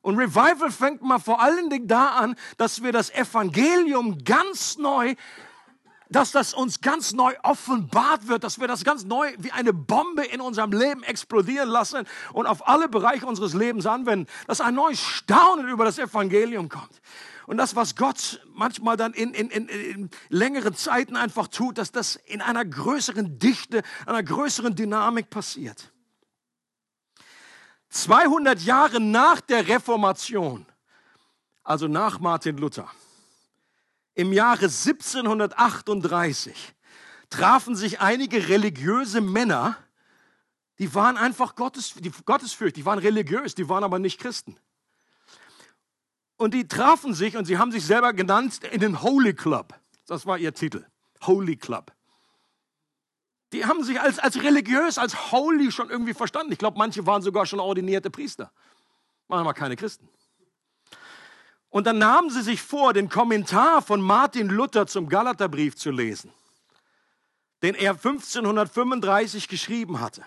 Und 0.02 0.18
Revival 0.18 0.72
fängt 0.72 1.02
mal 1.02 1.20
vor 1.20 1.42
allen 1.42 1.70
Dingen 1.70 1.88
da 1.88 2.10
an, 2.10 2.36
dass 2.58 2.84
wir 2.84 2.92
das 2.92 3.10
Evangelium 3.14 4.24
ganz 4.24 4.78
neu, 4.78 5.16
dass 6.10 6.32
das 6.32 6.54
uns 6.54 6.82
ganz 6.82 7.14
neu 7.14 7.34
offenbart 7.44 8.28
wird, 8.28 8.44
dass 8.44 8.60
wir 8.60 8.68
das 8.68 8.84
ganz 8.84 9.04
neu 9.04 9.34
wie 9.38 9.52
eine 9.52 9.74
Bombe 9.74 10.24
in 10.24 10.42
unserem 10.42 10.72
Leben 10.72 11.04
explodieren 11.04 11.70
lassen 11.70 12.06
und 12.34 12.46
auf 12.46 12.68
alle 12.68 12.88
Bereiche 12.88 13.26
unseres 13.26 13.54
Lebens 13.54 13.86
anwenden, 13.86 14.28
dass 14.48 14.62
ein 14.62 14.76
neues 14.76 15.02
Staunen 15.02 15.68
über 15.68 15.86
das 15.86 16.00
Evangelium 16.00 16.70
kommt. 16.70 17.02
Und 17.46 17.58
das, 17.58 17.76
was 17.76 17.96
Gott 17.96 18.42
manchmal 18.54 18.98
dann 18.98 19.14
in, 19.14 19.34
in, 19.34 19.50
in, 19.50 19.68
in 19.70 20.10
längeren 20.30 20.76
Zeiten 20.76 21.16
einfach 21.16 21.48
tut, 21.48 21.78
dass 21.78 21.92
das 21.92 22.18
in 22.18 22.42
einer 22.42 22.66
größeren 22.66 23.40
Dichte, 23.40 23.84
einer 24.06 24.22
größeren 24.22 24.76
Dynamik 24.76 25.30
passiert. 25.30 25.92
200 27.90 28.62
Jahre 28.62 29.00
nach 29.00 29.42
der 29.42 29.68
Reformation, 29.68 30.66
also 31.64 31.88
nach 31.88 32.20
Martin 32.20 32.58
Luther, 32.58 32.90
im 34.14 34.34
Jahre 34.34 34.66
1738 34.66 36.76
trafen 37.30 37.76
sich 37.76 38.00
einige 38.00 38.50
religiöse 38.50 39.22
Männer, 39.22 39.78
die 40.80 40.96
waren 40.96 41.18
einfach 41.18 41.56
Gottes, 41.56 41.94
die 41.96 42.12
Gottesfürchtig, 42.26 42.84
die 42.84 42.86
waren 42.86 43.00
religiös, 43.00 43.56
die 43.56 43.70
waren 43.70 43.84
aber 43.84 44.00
nicht 44.00 44.20
Christen. 44.20 44.58
Und 46.38 46.54
die 46.54 46.68
trafen 46.68 47.14
sich 47.14 47.36
und 47.36 47.46
sie 47.46 47.58
haben 47.58 47.72
sich 47.72 47.86
selber 47.86 48.14
genannt 48.14 48.64
in 48.72 48.80
den 48.80 49.02
Holy 49.02 49.34
Club. 49.34 49.74
Das 50.06 50.26
war 50.26 50.38
ihr 50.38 50.54
Titel. 50.54 50.86
Holy 51.22 51.56
Club. 51.56 51.92
Die 53.58 53.66
haben 53.66 53.84
sich 53.84 54.00
als, 54.00 54.20
als 54.20 54.44
religiös, 54.44 55.00
als 55.00 55.32
holy 55.32 55.72
schon 55.72 55.90
irgendwie 55.90 56.14
verstanden. 56.14 56.52
Ich 56.52 56.60
glaube, 56.60 56.78
manche 56.78 57.08
waren 57.08 57.24
sogar 57.24 57.48
schon 57.48 57.60
ordinierte 57.60 58.12
Priester. 58.12 58.52
Waren 59.28 59.40
aber 59.40 59.56
keine 59.56 59.76
Christen. 59.76 60.08
Und 61.70 61.88
dann 61.88 61.98
nahmen 61.98 62.30
sie 62.30 62.44
sich 62.44 62.62
vor, 62.62 62.94
den 62.94 63.10
Kommentar 63.10 63.82
von 63.82 64.00
Martin 64.00 64.50
Luther 64.50 64.86
zum 64.86 65.10
Galaterbrief 65.10 65.76
zu 65.76 65.90
lesen, 65.90 66.32
den 67.64 67.74
er 67.74 67.94
1535 67.94 69.48
geschrieben 69.48 70.02
hatte. 70.02 70.24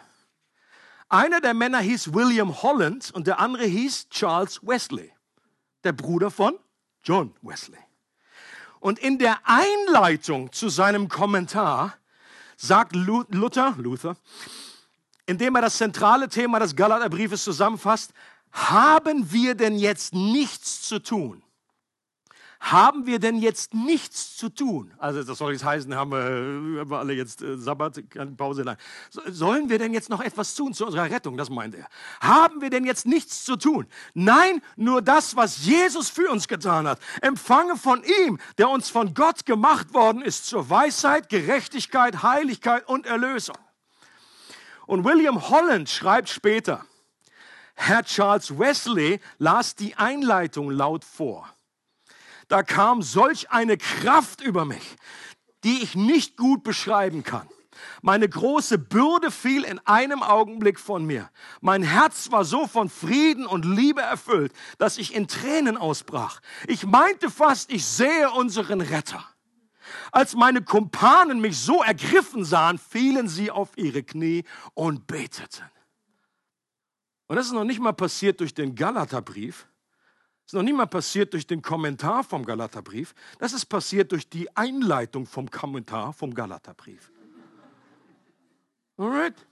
Einer 1.08 1.40
der 1.40 1.54
Männer 1.54 1.78
hieß 1.78 2.12
William 2.12 2.64
Holland 2.64 3.12
und 3.12 3.28
der 3.28 3.38
andere 3.38 3.64
hieß 3.64 4.08
Charles 4.08 4.60
Wesley, 4.66 5.12
der 5.84 5.92
Bruder 5.92 6.32
von 6.32 6.58
John 7.04 7.32
Wesley. 7.42 7.78
Und 8.80 8.98
in 8.98 9.20
der 9.20 9.38
Einleitung 9.44 10.50
zu 10.50 10.68
seinem 10.68 11.08
Kommentar 11.08 11.94
sagt 12.60 12.94
Luther, 12.94 13.74
Luther, 13.78 14.16
indem 15.26 15.54
er 15.56 15.62
das 15.62 15.78
zentrale 15.78 16.28
Thema 16.28 16.58
des 16.58 16.76
Galaterbriefes 16.76 17.42
zusammenfasst, 17.42 18.12
haben 18.52 19.32
wir 19.32 19.54
denn 19.54 19.76
jetzt 19.76 20.12
nichts 20.12 20.82
zu 20.82 20.98
tun? 20.98 21.42
Haben 22.60 23.06
wir 23.06 23.18
denn 23.18 23.36
jetzt 23.36 23.72
nichts 23.72 24.36
zu 24.36 24.50
tun? 24.50 24.92
Also 24.98 25.22
das 25.22 25.38
soll 25.38 25.52
jetzt 25.52 25.64
heißen, 25.64 25.94
haben 25.94 26.12
wir, 26.12 26.80
haben 26.80 26.90
wir 26.90 26.98
alle 26.98 27.14
jetzt 27.14 27.40
äh, 27.40 27.56
Sabbat, 27.56 28.02
keine 28.10 28.32
Pause. 28.32 28.62
Nein. 28.64 28.76
Sollen 29.28 29.70
wir 29.70 29.78
denn 29.78 29.94
jetzt 29.94 30.10
noch 30.10 30.20
etwas 30.20 30.54
tun 30.54 30.74
zu 30.74 30.84
unserer 30.84 31.10
Rettung? 31.10 31.38
Das 31.38 31.48
meint 31.48 31.74
er. 31.74 31.88
Haben 32.20 32.60
wir 32.60 32.68
denn 32.68 32.84
jetzt 32.84 33.06
nichts 33.06 33.44
zu 33.44 33.56
tun? 33.56 33.86
Nein, 34.12 34.60
nur 34.76 35.00
das, 35.00 35.36
was 35.36 35.64
Jesus 35.64 36.10
für 36.10 36.30
uns 36.30 36.48
getan 36.48 36.86
hat. 36.86 37.00
Empfange 37.22 37.76
von 37.76 38.02
ihm, 38.26 38.38
der 38.58 38.68
uns 38.68 38.90
von 38.90 39.14
Gott 39.14 39.46
gemacht 39.46 39.94
worden 39.94 40.20
ist, 40.20 40.46
zur 40.46 40.68
Weisheit, 40.68 41.30
Gerechtigkeit, 41.30 42.22
Heiligkeit 42.22 42.86
und 42.86 43.06
Erlösung. 43.06 43.56
Und 44.86 45.04
William 45.04 45.48
Holland 45.48 45.88
schreibt 45.88 46.28
später, 46.28 46.84
Herr 47.74 48.04
Charles 48.04 48.58
Wesley 48.58 49.18
las 49.38 49.76
die 49.76 49.94
Einleitung 49.94 50.70
laut 50.70 51.06
vor 51.06 51.48
da 52.50 52.62
kam 52.62 53.00
solch 53.00 53.50
eine 53.50 53.78
Kraft 53.78 54.40
über 54.40 54.64
mich, 54.64 54.96
die 55.64 55.82
ich 55.82 55.94
nicht 55.94 56.36
gut 56.36 56.62
beschreiben 56.64 57.22
kann. 57.22 57.48
Meine 58.02 58.28
große 58.28 58.76
Bürde 58.76 59.30
fiel 59.30 59.62
in 59.64 59.78
einem 59.86 60.22
Augenblick 60.22 60.78
von 60.78 61.06
mir. 61.06 61.30
Mein 61.60 61.82
Herz 61.82 62.30
war 62.30 62.44
so 62.44 62.66
von 62.66 62.90
Frieden 62.90 63.46
und 63.46 63.64
Liebe 63.64 64.02
erfüllt, 64.02 64.52
dass 64.78 64.98
ich 64.98 65.14
in 65.14 65.28
Tränen 65.28 65.76
ausbrach. 65.76 66.40
Ich 66.66 66.84
meinte 66.84 67.30
fast, 67.30 67.70
ich 67.72 67.86
sehe 67.86 68.30
unseren 68.32 68.80
Retter. 68.80 69.24
Als 70.12 70.34
meine 70.34 70.62
Kumpanen 70.62 71.40
mich 71.40 71.58
so 71.58 71.82
ergriffen 71.82 72.44
sahen, 72.44 72.78
fielen 72.78 73.28
sie 73.28 73.50
auf 73.50 73.70
ihre 73.76 74.02
Knie 74.02 74.44
und 74.74 75.06
beteten. 75.06 75.64
Und 77.28 77.36
das 77.36 77.46
ist 77.46 77.52
noch 77.52 77.64
nicht 77.64 77.80
mal 77.80 77.92
passiert 77.92 78.40
durch 78.40 78.54
den 78.54 78.74
Galaterbrief. 78.74 79.69
Das 80.50 80.54
ist 80.54 80.58
noch 80.58 80.64
nicht 80.64 80.76
mal 80.76 80.86
passiert 80.86 81.32
durch 81.32 81.46
den 81.46 81.62
Kommentar 81.62 82.24
vom 82.24 82.44
Galaterbrief. 82.44 83.14
Das 83.38 83.52
ist 83.52 83.66
passiert 83.66 84.10
durch 84.10 84.28
die 84.28 84.56
Einleitung 84.56 85.24
vom 85.24 85.48
Kommentar 85.48 86.12
vom 86.12 86.34
Galaterbrief. 86.34 87.12
Alright? 88.96 89.46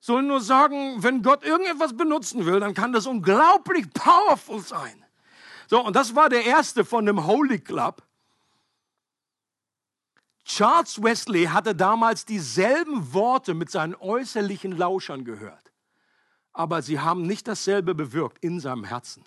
Soll 0.00 0.22
nur 0.22 0.40
sagen, 0.40 1.02
wenn 1.02 1.20
Gott 1.20 1.44
irgendetwas 1.44 1.94
benutzen 1.94 2.46
will, 2.46 2.58
dann 2.58 2.72
kann 2.72 2.90
das 2.90 3.06
unglaublich 3.06 3.92
powerful 3.92 4.60
sein. 4.60 5.04
So, 5.68 5.84
und 5.84 5.94
das 5.94 6.14
war 6.14 6.30
der 6.30 6.46
erste 6.46 6.86
von 6.86 7.04
dem 7.04 7.26
Holy 7.26 7.58
Club. 7.58 8.02
Charles 10.46 11.02
Wesley 11.02 11.44
hatte 11.44 11.74
damals 11.74 12.24
dieselben 12.24 13.12
Worte 13.12 13.52
mit 13.52 13.70
seinen 13.70 13.94
äußerlichen 13.94 14.74
Lauschern 14.74 15.26
gehört, 15.26 15.70
aber 16.54 16.80
sie 16.80 16.98
haben 16.98 17.26
nicht 17.26 17.46
dasselbe 17.46 17.94
bewirkt 17.94 18.42
in 18.42 18.58
seinem 18.58 18.84
Herzen. 18.84 19.22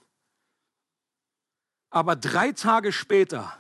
Aber 1.94 2.16
drei 2.16 2.52
Tage 2.54 2.92
später 2.92 3.54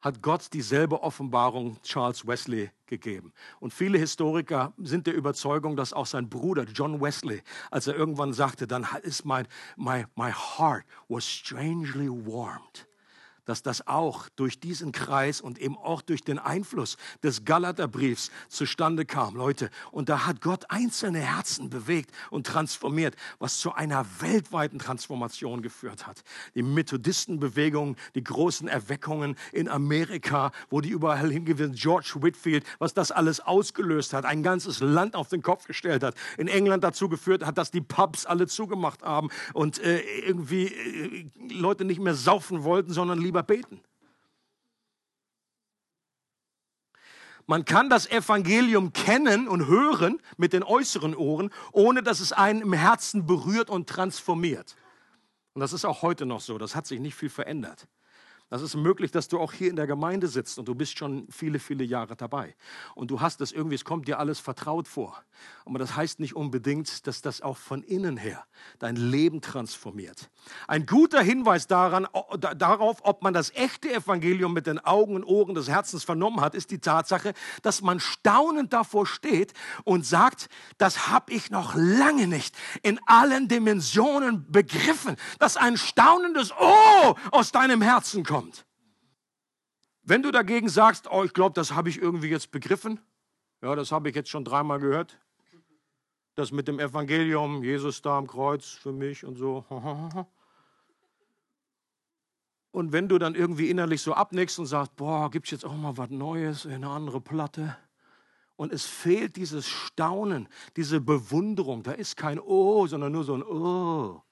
hat 0.00 0.22
Gott 0.22 0.52
dieselbe 0.52 1.02
Offenbarung 1.02 1.82
Charles 1.82 2.24
Wesley 2.24 2.70
gegeben. 2.86 3.32
Und 3.58 3.74
viele 3.74 3.98
Historiker 3.98 4.72
sind 4.78 5.08
der 5.08 5.14
Überzeugung, 5.14 5.74
dass 5.74 5.92
auch 5.92 6.06
sein 6.06 6.28
Bruder 6.28 6.62
John 6.72 7.00
Wesley, 7.00 7.42
als 7.72 7.88
er 7.88 7.96
irgendwann 7.96 8.32
sagte, 8.32 8.68
dann 8.68 8.86
ist 9.02 9.24
mein, 9.24 9.48
my, 9.76 10.04
my 10.14 10.30
heart 10.30 10.84
was 11.08 11.26
strangely 11.26 12.08
warmed 12.08 12.87
dass 13.48 13.62
das 13.62 13.86
auch 13.86 14.28
durch 14.36 14.60
diesen 14.60 14.92
Kreis 14.92 15.40
und 15.40 15.58
eben 15.58 15.78
auch 15.78 16.02
durch 16.02 16.22
den 16.22 16.38
Einfluss 16.38 16.98
des 17.22 17.46
Galaterbriefs 17.46 18.30
zustande 18.48 19.06
kam, 19.06 19.36
Leute. 19.36 19.70
Und 19.90 20.10
da 20.10 20.26
hat 20.26 20.42
Gott 20.42 20.66
einzelne 20.68 21.20
Herzen 21.20 21.70
bewegt 21.70 22.10
und 22.30 22.46
transformiert, 22.46 23.16
was 23.38 23.56
zu 23.56 23.72
einer 23.72 24.04
weltweiten 24.20 24.78
Transformation 24.78 25.62
geführt 25.62 26.06
hat. 26.06 26.22
Die 26.54 26.62
Methodistenbewegung, 26.62 27.96
die 28.14 28.22
großen 28.22 28.68
Erweckungen 28.68 29.34
in 29.52 29.68
Amerika, 29.68 30.52
wo 30.68 30.82
die 30.82 30.90
überall 30.90 31.30
hingewiesen, 31.30 31.72
George 31.72 32.16
Whitfield, 32.20 32.64
was 32.78 32.92
das 32.92 33.10
alles 33.10 33.40
ausgelöst 33.40 34.12
hat, 34.12 34.26
ein 34.26 34.42
ganzes 34.42 34.80
Land 34.80 35.16
auf 35.16 35.28
den 35.28 35.40
Kopf 35.40 35.66
gestellt 35.66 36.02
hat, 36.02 36.14
in 36.36 36.48
England 36.48 36.84
dazu 36.84 37.08
geführt 37.08 37.46
hat, 37.46 37.56
dass 37.56 37.70
die 37.70 37.80
Pubs 37.80 38.26
alle 38.26 38.46
zugemacht 38.46 39.02
haben 39.02 39.30
und 39.54 39.78
äh, 39.78 40.00
irgendwie 40.26 40.66
äh, 40.66 41.30
Leute 41.50 41.86
nicht 41.86 42.00
mehr 42.00 42.14
saufen 42.14 42.62
wollten, 42.62 42.92
sondern 42.92 43.18
lieber 43.18 43.37
beten. 43.42 43.80
Man 47.46 47.64
kann 47.64 47.88
das 47.88 48.06
Evangelium 48.06 48.92
kennen 48.92 49.48
und 49.48 49.66
hören 49.66 50.20
mit 50.36 50.52
den 50.52 50.62
äußeren 50.62 51.16
Ohren, 51.16 51.50
ohne 51.72 52.02
dass 52.02 52.20
es 52.20 52.32
einen 52.32 52.60
im 52.60 52.74
Herzen 52.74 53.24
berührt 53.24 53.70
und 53.70 53.88
transformiert. 53.88 54.76
Und 55.54 55.60
das 55.60 55.72
ist 55.72 55.86
auch 55.86 56.02
heute 56.02 56.26
noch 56.26 56.42
so. 56.42 56.58
Das 56.58 56.76
hat 56.76 56.86
sich 56.86 57.00
nicht 57.00 57.14
viel 57.14 57.30
verändert. 57.30 57.88
Das 58.50 58.62
ist 58.62 58.76
möglich, 58.76 59.10
dass 59.10 59.28
du 59.28 59.38
auch 59.38 59.52
hier 59.52 59.68
in 59.68 59.76
der 59.76 59.86
Gemeinde 59.86 60.26
sitzt 60.26 60.58
und 60.58 60.66
du 60.68 60.74
bist 60.74 60.96
schon 60.96 61.26
viele, 61.30 61.58
viele 61.58 61.84
Jahre 61.84 62.16
dabei. 62.16 62.56
Und 62.94 63.10
du 63.10 63.20
hast 63.20 63.42
das 63.42 63.52
irgendwie, 63.52 63.74
es 63.74 63.84
kommt 63.84 64.08
dir 64.08 64.18
alles 64.18 64.40
vertraut 64.40 64.88
vor. 64.88 65.22
Aber 65.66 65.78
das 65.78 65.94
heißt 65.94 66.18
nicht 66.18 66.34
unbedingt, 66.34 67.06
dass 67.06 67.20
das 67.20 67.42
auch 67.42 67.58
von 67.58 67.82
innen 67.82 68.16
her 68.16 68.46
dein 68.78 68.96
Leben 68.96 69.42
transformiert. 69.42 70.30
Ein 70.66 70.86
guter 70.86 71.20
Hinweis 71.20 71.66
daran, 71.66 72.06
darauf, 72.38 73.00
ob 73.02 73.22
man 73.22 73.34
das 73.34 73.54
echte 73.54 73.92
Evangelium 73.92 74.54
mit 74.54 74.66
den 74.66 74.78
Augen 74.78 75.14
und 75.14 75.24
Ohren 75.24 75.54
des 75.54 75.68
Herzens 75.68 76.04
vernommen 76.04 76.40
hat, 76.40 76.54
ist 76.54 76.70
die 76.70 76.78
Tatsache, 76.78 77.34
dass 77.60 77.82
man 77.82 78.00
staunend 78.00 78.72
davor 78.72 79.06
steht 79.06 79.52
und 79.84 80.06
sagt, 80.06 80.48
das 80.78 81.08
habe 81.08 81.34
ich 81.34 81.50
noch 81.50 81.74
lange 81.74 82.26
nicht 82.26 82.56
in 82.82 82.98
allen 83.04 83.46
Dimensionen 83.46 84.50
begriffen, 84.50 85.16
dass 85.38 85.58
ein 85.58 85.76
staunendes 85.76 86.50
Oh 86.58 87.14
aus 87.30 87.52
deinem 87.52 87.82
Herzen 87.82 88.24
kommt 88.24 88.37
kommt. 88.40 88.66
Wenn 90.02 90.22
du 90.22 90.30
dagegen 90.30 90.68
sagst, 90.68 91.10
oh, 91.10 91.24
ich 91.24 91.34
glaube, 91.34 91.54
das 91.54 91.74
habe 91.74 91.88
ich 91.88 92.00
irgendwie 92.00 92.28
jetzt 92.28 92.50
begriffen, 92.50 93.00
ja, 93.60 93.74
das 93.74 93.92
habe 93.92 94.08
ich 94.08 94.14
jetzt 94.14 94.30
schon 94.30 94.44
dreimal 94.44 94.78
gehört, 94.78 95.18
das 96.34 96.52
mit 96.52 96.68
dem 96.68 96.78
Evangelium, 96.78 97.62
Jesus 97.62 98.00
da 98.00 98.16
am 98.16 98.26
Kreuz 98.26 98.66
für 98.66 98.92
mich 98.92 99.24
und 99.24 99.36
so. 99.36 99.64
Und 102.70 102.92
wenn 102.92 103.08
du 103.08 103.18
dann 103.18 103.34
irgendwie 103.34 103.70
innerlich 103.70 104.02
so 104.02 104.12
abnickst 104.12 104.58
und 104.58 104.66
sagst, 104.66 104.94
boah, 104.94 105.30
gibt 105.30 105.46
es 105.46 105.50
jetzt 105.50 105.64
auch 105.64 105.74
mal 105.74 105.96
was 105.96 106.10
Neues, 106.10 106.66
eine 106.66 106.88
andere 106.88 107.20
Platte? 107.20 107.76
Und 108.56 108.72
es 108.72 108.84
fehlt 108.84 109.36
dieses 109.36 109.66
Staunen, 109.66 110.48
diese 110.76 111.00
Bewunderung. 111.00 111.82
Da 111.82 111.92
ist 111.92 112.16
kein 112.16 112.38
Oh, 112.38 112.86
sondern 112.86 113.10
nur 113.12 113.24
so 113.24 113.34
ein 113.34 113.42
Oh. 113.42 114.22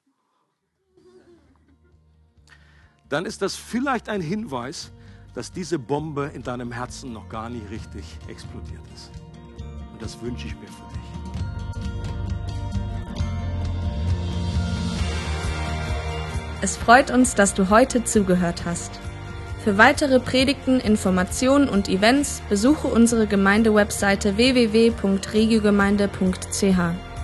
Dann 3.08 3.24
ist 3.26 3.42
das 3.42 3.56
vielleicht 3.56 4.08
ein 4.08 4.20
Hinweis, 4.20 4.92
dass 5.34 5.50
diese 5.52 5.78
Bombe 5.78 6.32
in 6.34 6.42
deinem 6.42 6.72
Herzen 6.72 7.12
noch 7.12 7.28
gar 7.28 7.48
nicht 7.50 7.70
richtig 7.70 8.04
explodiert 8.28 8.82
ist. 8.94 9.10
Und 9.92 10.00
das 10.02 10.20
wünsche 10.22 10.46
ich 10.46 10.56
mir 10.56 10.66
für 10.66 10.88
dich. 10.92 11.02
Es 16.62 16.74
freut 16.76 17.10
uns, 17.10 17.34
dass 17.34 17.52
du 17.54 17.70
heute 17.70 18.04
zugehört 18.04 18.64
hast. 18.64 18.92
Für 19.62 19.78
weitere 19.78 20.20
Predigten, 20.20 20.78
Informationen 20.80 21.68
und 21.68 21.88
Events 21.88 22.42
besuche 22.48 22.88
unsere 22.88 23.26
Gemeindewebseite 23.26 24.36
www.regiogemeinde.ch. 24.36 27.15